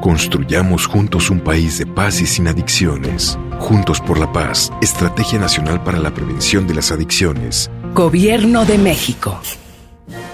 [0.00, 3.38] Construyamos juntos un país de paz y sin adicciones.
[3.58, 7.70] Juntos por la paz, Estrategia Nacional para la Prevención de las Adicciones.
[7.92, 9.38] Gobierno de México.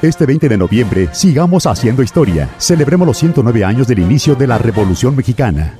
[0.03, 2.49] Este 20 de noviembre, sigamos haciendo historia.
[2.59, 5.75] Celebremos los 109 años del inicio de la Revolución Mexicana.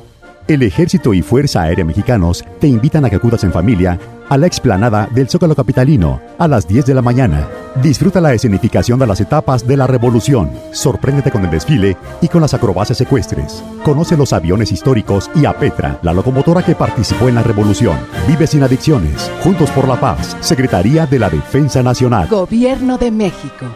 [0.49, 4.47] El Ejército y Fuerza Aérea Mexicanos te invitan a que acudas en familia a la
[4.47, 7.49] explanada del Zócalo Capitalino a las 10 de la mañana.
[7.83, 10.51] Disfruta la escenificación de las etapas de la revolución.
[10.73, 13.63] Sorpréndete con el desfile y con las acrobacias ecuestres.
[13.85, 17.99] Conoce los aviones históricos y a Petra, la locomotora que participó en la revolución.
[18.27, 19.31] Vive sin adicciones.
[19.43, 20.37] Juntos por la paz.
[20.41, 22.29] Secretaría de la Defensa Nacional.
[22.29, 23.67] Gobierno de México.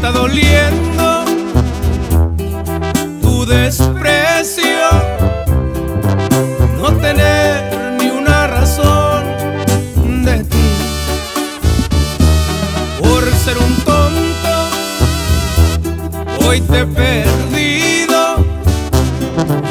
[0.00, 1.24] Está doliendo
[3.20, 4.88] tu desprecio,
[6.80, 9.24] no tener ni una razón
[10.24, 10.70] de ti.
[12.98, 14.54] Por ser un tonto,
[16.46, 18.36] hoy te he perdido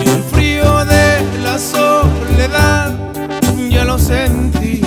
[0.05, 2.95] y el frío de la soledad
[3.67, 4.81] ya lo sentí.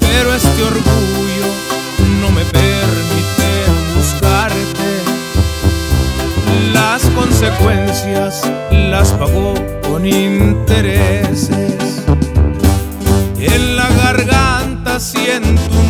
[0.00, 1.01] Pero este orgullo
[7.22, 8.42] consecuencias
[8.72, 9.54] las pago
[9.88, 12.02] con intereses.
[13.38, 15.81] En la garganta siento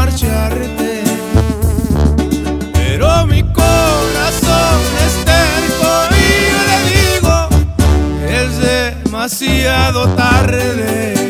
[0.00, 1.02] marcharte.
[2.72, 7.34] Pero mi corazón es terco y yo le digo
[8.38, 8.50] Es
[9.04, 11.29] demasiado tarde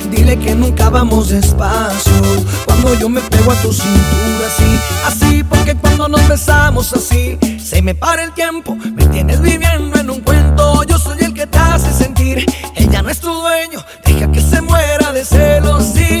[0.11, 2.13] Dile que nunca vamos despacio.
[2.65, 4.79] Cuando yo me pego a tu cintura, sí.
[5.07, 8.75] Así, porque cuando nos besamos así, se me para el tiempo.
[8.75, 10.83] Me tienes viviendo en un cuento.
[10.83, 12.45] Yo soy el que te hace sentir.
[12.75, 13.79] Ella no es tu dueño.
[14.05, 15.93] Deja que se muera de celos.
[15.93, 16.20] Dile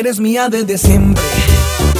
[0.00, 1.22] eres mía desde siempre.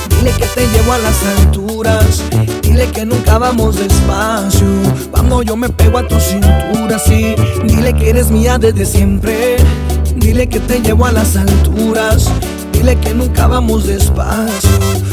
[0.08, 2.22] Dile que te llevo a las alturas.
[2.62, 4.66] Dile que nunca vamos despacio.
[5.10, 7.34] Cuando yo me pego a tu cintura, sí.
[7.64, 9.56] Dile que eres mía desde siempre.
[10.16, 12.30] Dile que te llevo a las alturas.
[12.72, 14.70] Dile que nunca vamos despacio.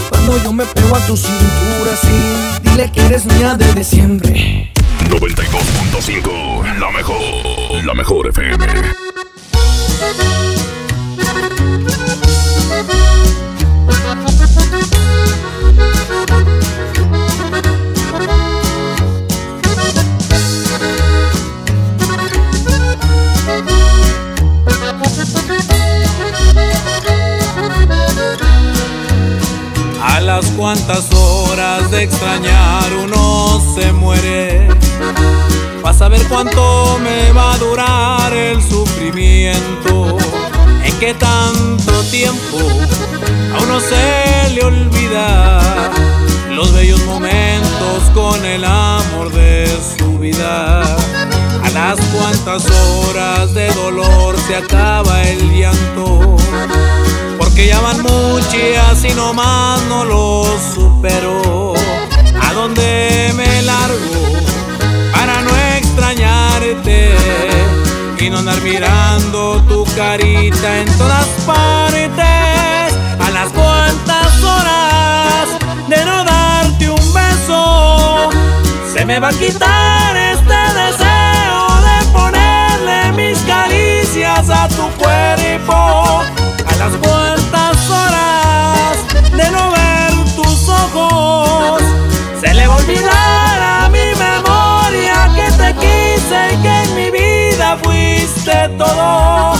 [0.10, 2.62] Cuando yo me pego a tu cintura, sí.
[2.70, 4.72] Dile que eres mía desde siempre.
[5.10, 8.66] 92.5, la mejor, la mejor FM.
[30.38, 34.68] A las cuantas horas de extrañar uno se muere.
[35.82, 40.16] Vas a ver cuánto me va a durar el sufrimiento.
[40.84, 42.60] En qué tanto tiempo
[43.56, 45.90] a uno se le olvida
[46.52, 50.84] los bellos momentos con el amor de su vida.
[51.64, 56.38] A las cuantas horas de dolor se acaba el llanto.
[57.58, 60.44] Porque ya van muchas y nomás no lo
[60.76, 61.74] supero.
[62.40, 63.98] ¿A dónde me largo
[65.12, 67.16] para no extrañarte?
[68.20, 72.94] Y no andar mirando tu carita en todas partes.
[73.26, 75.48] A las cuantas horas
[75.88, 78.30] de no darte un beso,
[78.94, 86.22] se me va a quitar este deseo de ponerle mis caricias a tu cuerpo.
[86.68, 86.94] A las
[87.90, 88.98] horas
[89.32, 91.82] de no ver tus ojos,
[92.41, 97.10] se le va a olvidar a mi memoria que te quise y que en mi
[97.12, 99.54] vida fuiste todo.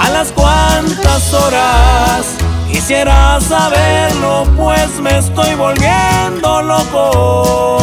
[0.00, 2.26] A las cuantas horas
[2.70, 7.78] quisiera saberlo, pues me estoy volviendo loco.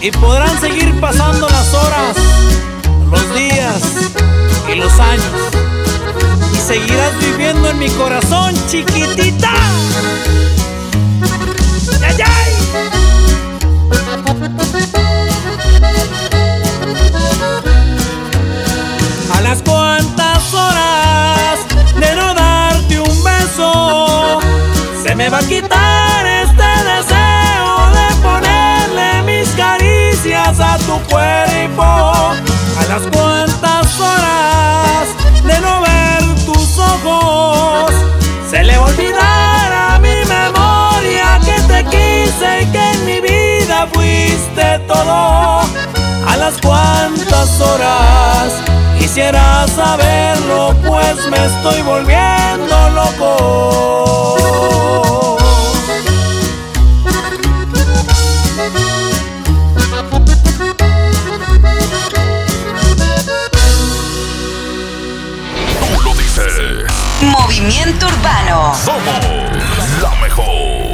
[0.00, 2.16] Y podrán seguir pasando las horas,
[3.10, 3.80] los días
[4.70, 5.53] y los años.
[6.66, 9.52] Seguirás viviendo en mi corazón, chiquitita.
[19.30, 21.58] A las cuantas horas
[22.00, 24.40] de no darte un beso,
[25.02, 26.62] se me va a quitar este
[26.92, 31.82] deseo de ponerle mis caricias a tu cuerpo.
[31.82, 33.53] A las cuantas
[45.06, 48.54] A las cuantas horas
[48.98, 54.56] quisiera saberlo, pues me estoy volviendo loco.
[65.78, 66.92] Tú lo dices.
[67.20, 68.74] Movimiento Urbano.
[68.74, 70.63] Somos la mejor.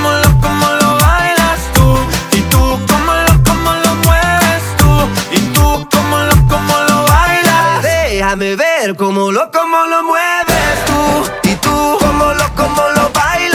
[0.00, 1.98] cómo lo, cómo lo bailas tú.
[2.32, 2.58] Y tú
[2.88, 5.08] cómo lo, cómo lo mueves tú.
[5.30, 7.82] Y tú cómo lo, cómo lo bailas.
[7.82, 11.50] Déjame ver cómo lo, cómo lo mueves tú.
[11.50, 13.49] Y tú cómo lo, cómo lo bailas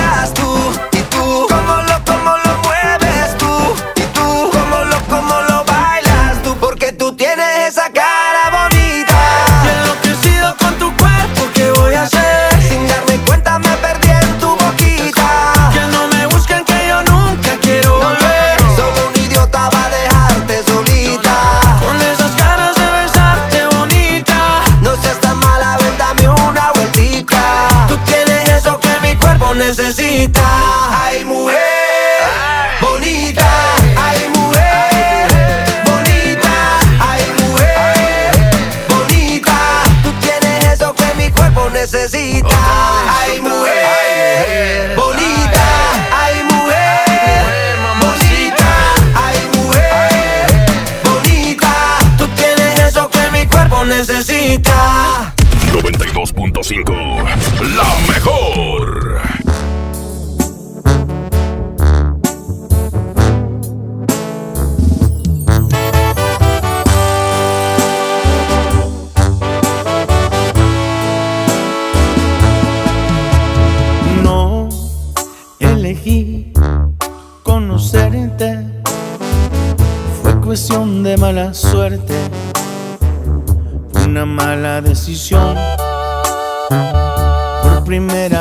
[87.96, 88.35] primera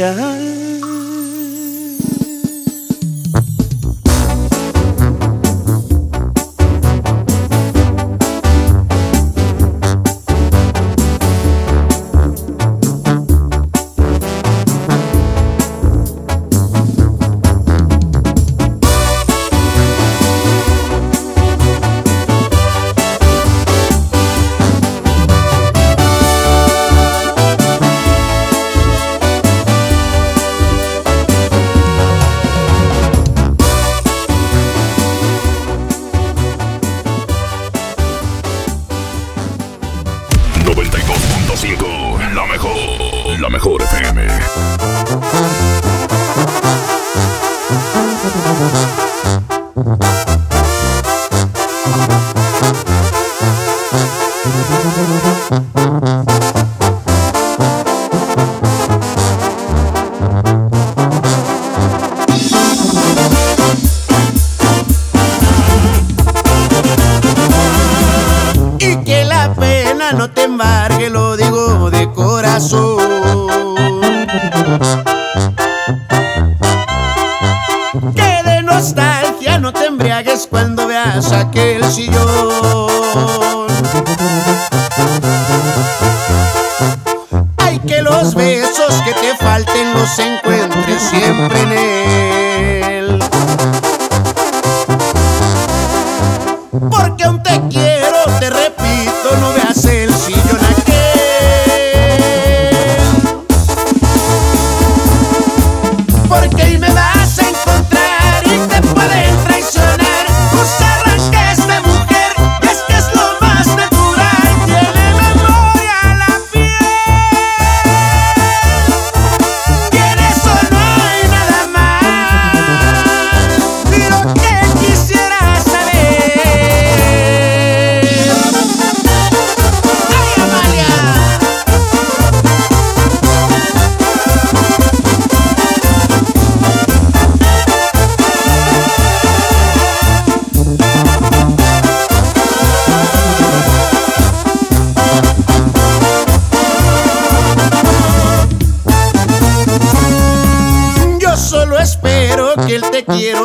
[0.00, 0.45] es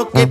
[0.09, 0.30] quiero que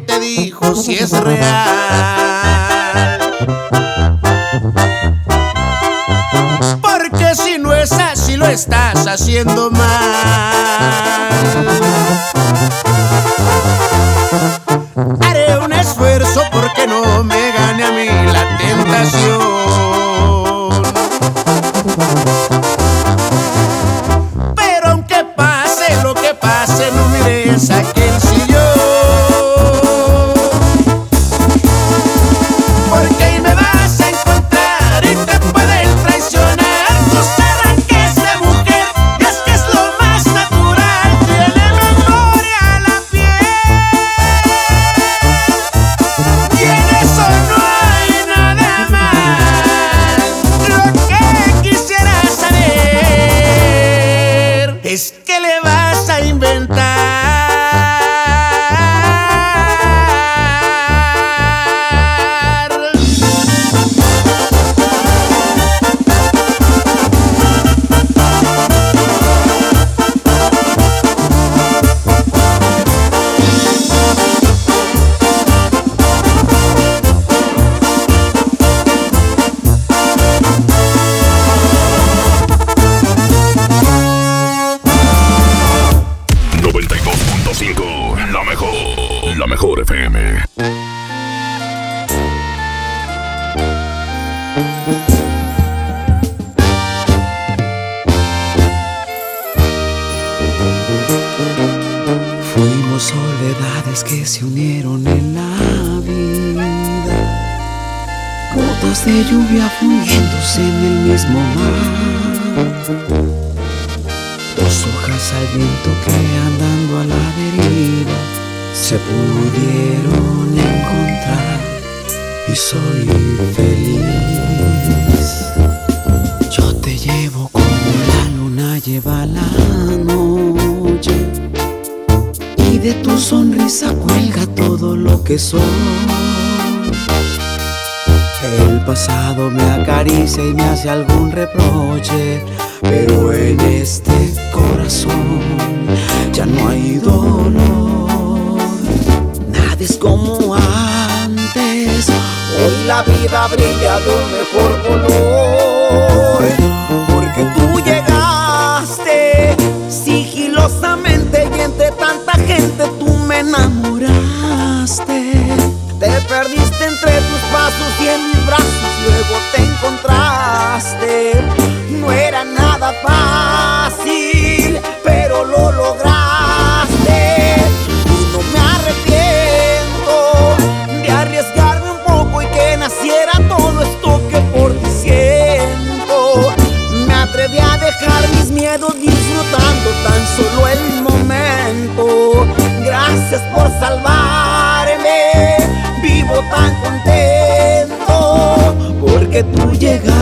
[199.43, 200.20] porque tú llegaste.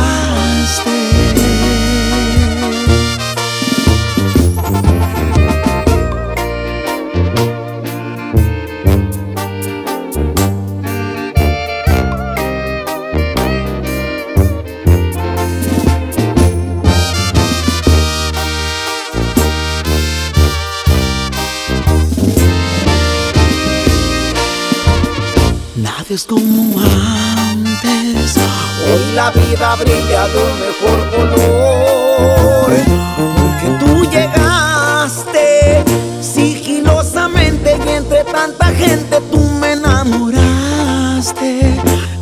[29.79, 32.71] Brilla de un mejor color.
[33.37, 35.85] Porque tú llegaste
[36.21, 41.51] sigilosamente y entre tanta gente tú me enamoraste.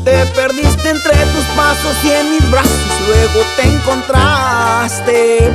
[0.05, 5.53] Te perdiste entre tus pasos y en mis brazos luego te encontraste.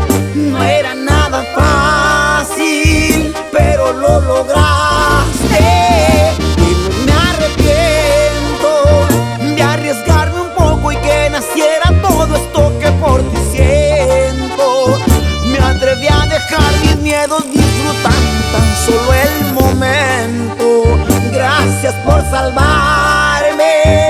[22.42, 24.08] Salvarme,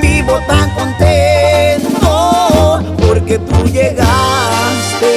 [0.00, 2.08] vivo tan contento
[3.06, 5.12] porque tú llegaste.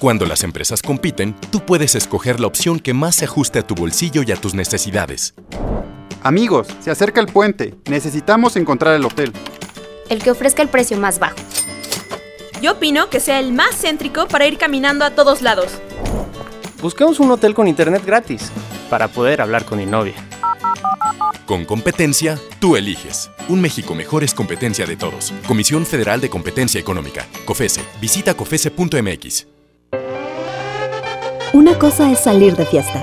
[0.00, 3.74] Cuando las empresas compiten, tú puedes escoger la opción que más se ajuste a tu
[3.74, 5.34] bolsillo y a tus necesidades.
[6.22, 7.74] Amigos, se acerca el puente.
[7.88, 9.32] Necesitamos encontrar el hotel.
[10.10, 11.36] El que ofrezca el precio más bajo.
[12.64, 15.66] Yo opino que sea el más céntrico para ir caminando a todos lados.
[16.80, 18.50] Busquemos un hotel con internet gratis
[18.88, 20.14] para poder hablar con mi novia.
[21.44, 23.30] Con competencia, tú eliges.
[23.50, 25.34] Un México mejor es competencia de todos.
[25.46, 27.26] Comisión Federal de Competencia Económica.
[27.44, 27.82] COFESE.
[28.00, 29.46] Visita COFESE.mx.
[31.52, 33.02] Una cosa es salir de fiesta.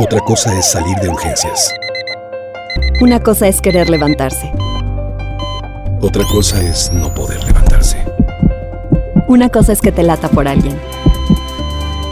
[0.00, 1.72] Otra cosa es salir de urgencias.
[3.00, 4.52] Una cosa es querer levantarse.
[6.00, 8.04] Otra cosa es no poder levantarse.
[9.32, 10.78] Una cosa es que te lata por alguien.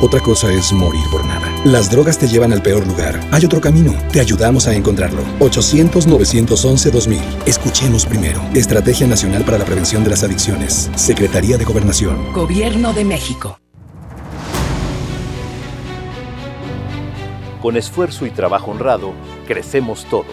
[0.01, 1.53] Otra cosa es morir por nada.
[1.67, 3.21] Las drogas te llevan al peor lugar.
[3.31, 3.93] Hay otro camino.
[4.11, 5.21] Te ayudamos a encontrarlo.
[5.41, 7.21] 800-911-2000.
[7.45, 8.41] Escuchemos primero.
[8.55, 10.91] Estrategia Nacional para la Prevención de las Adicciones.
[10.95, 12.33] Secretaría de Gobernación.
[12.33, 13.59] Gobierno de México.
[17.61, 19.13] Con esfuerzo y trabajo honrado,
[19.47, 20.25] crecemos todos.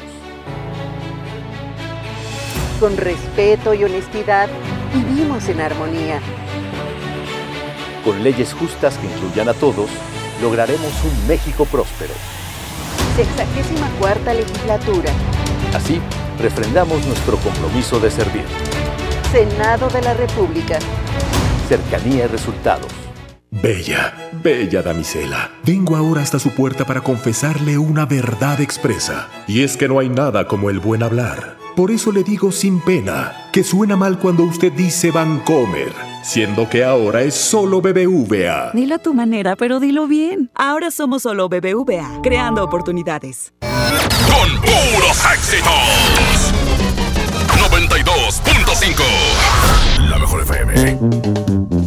[2.79, 4.47] Con respeto y honestidad,
[4.93, 6.21] vivimos en armonía.
[8.07, 9.89] Con leyes justas que incluyan a todos,
[10.41, 12.13] lograremos un México próspero.
[13.17, 15.11] Sexagésima cuarta legislatura.
[15.73, 15.99] Así,
[16.39, 18.45] refrendamos nuestro compromiso de servir.
[19.29, 20.79] Senado de la República.
[21.67, 22.87] Cercanía y resultados.
[23.51, 29.75] Bella, bella damisela, vengo ahora hasta su puerta para confesarle una verdad expresa, y es
[29.75, 31.57] que no hay nada como el buen hablar.
[31.77, 35.93] Por eso le digo sin pena que suena mal cuando usted dice Bancomer,
[36.23, 38.71] siendo que ahora es solo BBVA.
[38.73, 40.49] Dilo a tu manera, pero dilo bien.
[40.55, 43.53] Ahora somos solo BBVA, creando oportunidades.
[43.61, 45.71] Con puros éxitos.
[47.69, 50.09] 92.5.
[50.09, 51.86] La mejor FM.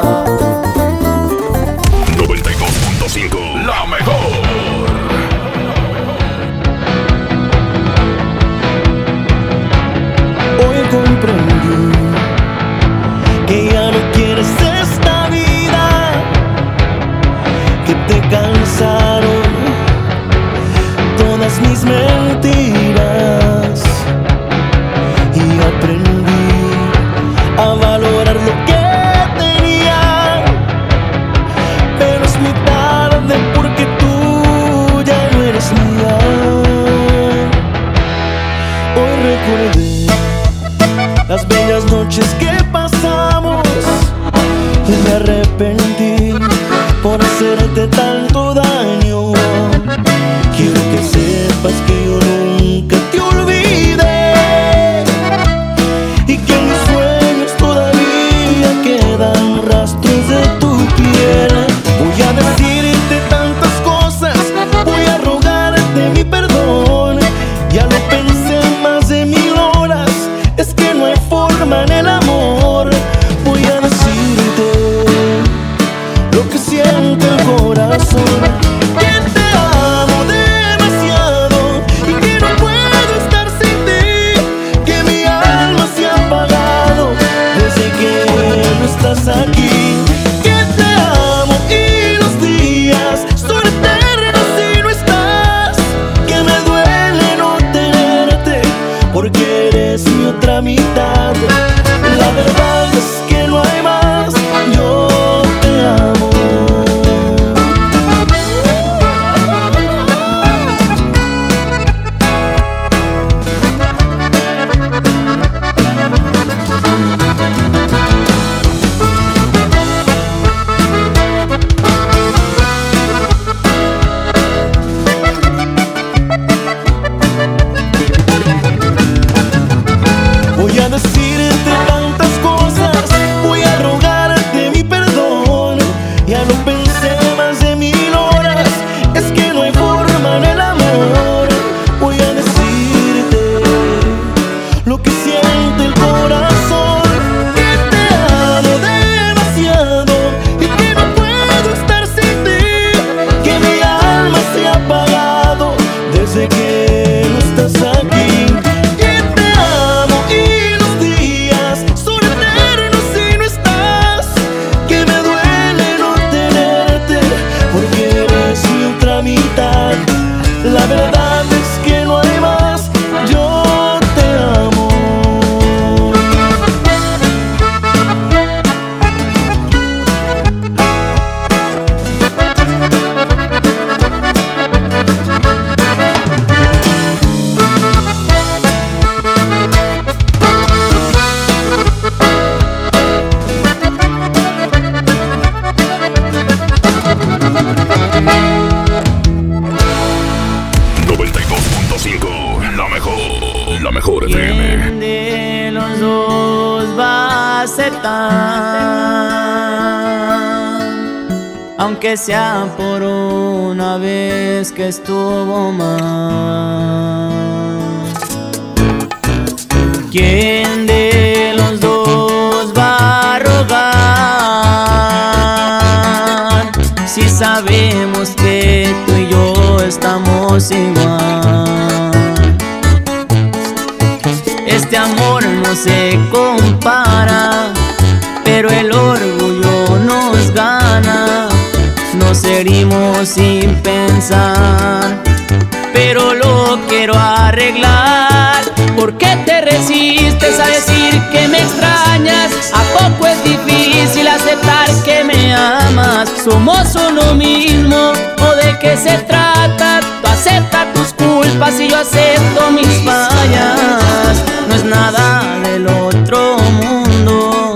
[262.01, 264.43] Acepto mis fallas.
[264.67, 267.73] No es nada del otro mundo,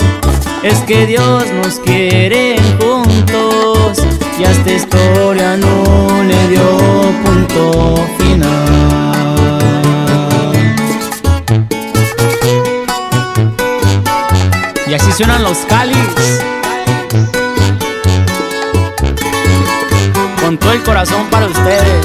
[0.63, 3.99] es que Dios nos quiere juntos
[4.39, 6.65] y a esta historia no le dio
[7.23, 8.45] punto final.
[14.87, 15.97] Y así suenan los cáliz.
[20.41, 22.04] Con todo el corazón para ustedes.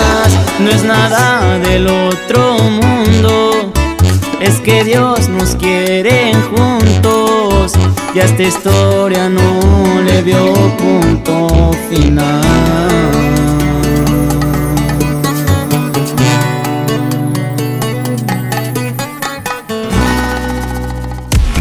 [0.63, 3.73] No es nada del otro mundo,
[4.39, 7.73] es que Dios nos quiere juntos
[8.13, 12.41] y a esta historia no le dio punto final.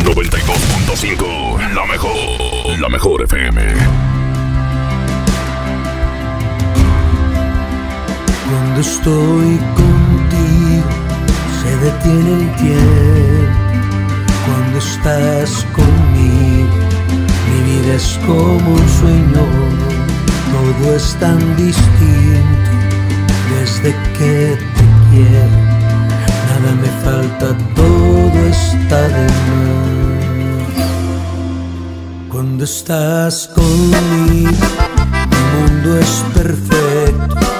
[0.05, 4.10] 92.5, la mejor, la mejor FM.
[8.81, 10.89] Cuando estoy contigo
[11.61, 13.53] se detiene el tiempo.
[14.47, 16.77] Cuando estás conmigo
[17.47, 19.45] mi vida es como un sueño.
[20.51, 22.71] Todo es tan distinto
[23.51, 25.59] desde que te quiero.
[26.49, 29.77] Nada me falta, todo está de más.
[32.31, 34.67] Cuando estás conmigo
[35.29, 37.60] mi mundo es perfecto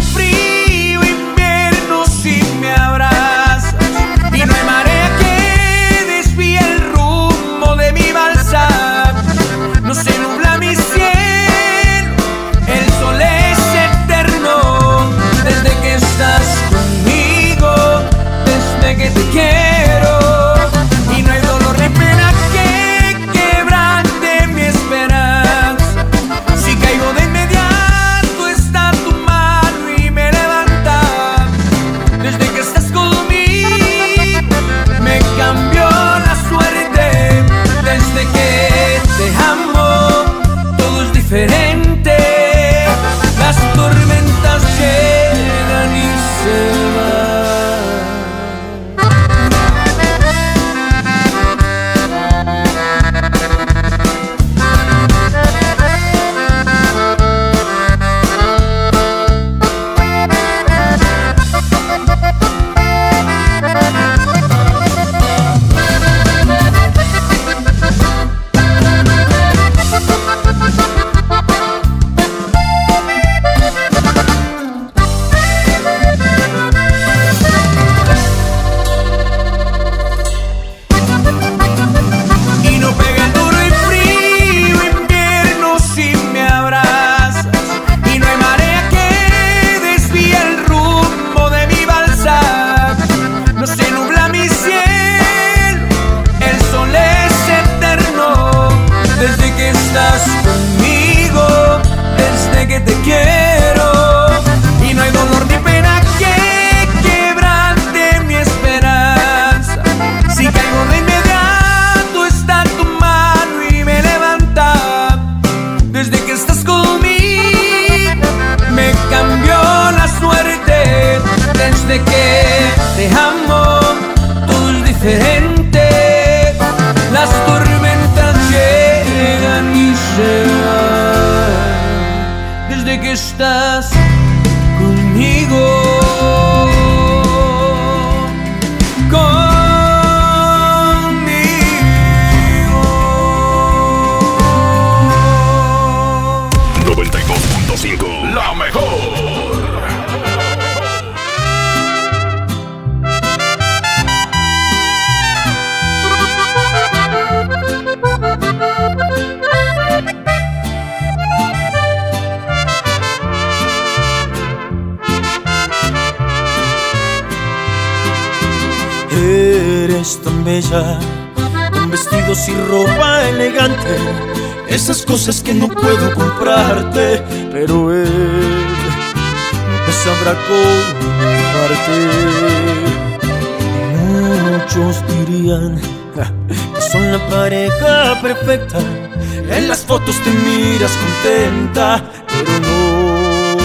[188.31, 193.57] en las fotos te miras contenta, pero no,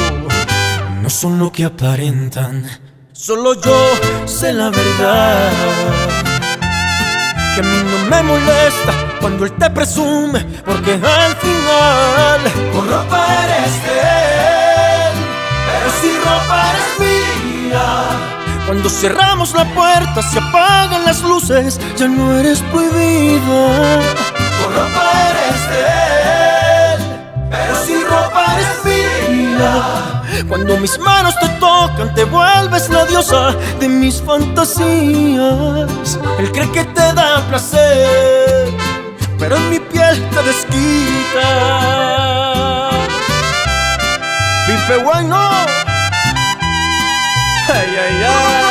[1.03, 2.67] no son lo que aparentan.
[3.13, 3.79] Solo yo
[4.27, 5.53] sé la verdad.
[7.55, 12.41] Que a mí no me molesta cuando él te presume, porque al final
[12.73, 14.01] con ropa eres de
[15.09, 15.15] él,
[15.67, 17.87] pero si ropa eres mía.
[18.67, 24.01] Cuando cerramos la puerta, se apagan las luces, ya no eres prohibida.
[24.77, 25.81] Ropa eres de
[26.93, 27.01] él,
[27.51, 29.73] pero si ropa eres mía.
[30.49, 36.19] Cuando mis manos te tocan, te vuelves la diosa de mis fantasías.
[36.39, 38.69] Él cree que te da placer,
[39.39, 41.49] pero en mi piel te desquita.
[44.67, 45.37] Pipe bueno.
[47.69, 48.66] Ay, ay, ay.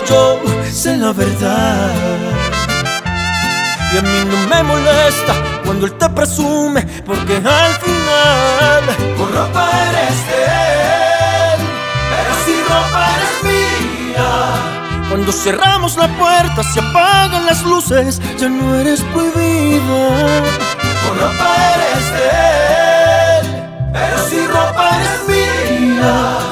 [0.00, 0.40] Yo
[0.70, 1.90] sé la verdad.
[3.92, 8.82] Y a mí no me molesta cuando él te presume, porque al final
[9.18, 10.44] con ropa eres de
[11.54, 11.60] él,
[12.10, 14.30] pero si ropa eres mía.
[15.10, 20.42] Cuando cerramos la puerta, se apagan las luces, ya no eres prohibida.
[21.06, 22.28] Con ropa eres de
[23.38, 23.46] él,
[23.92, 26.51] pero si ropa eres mía.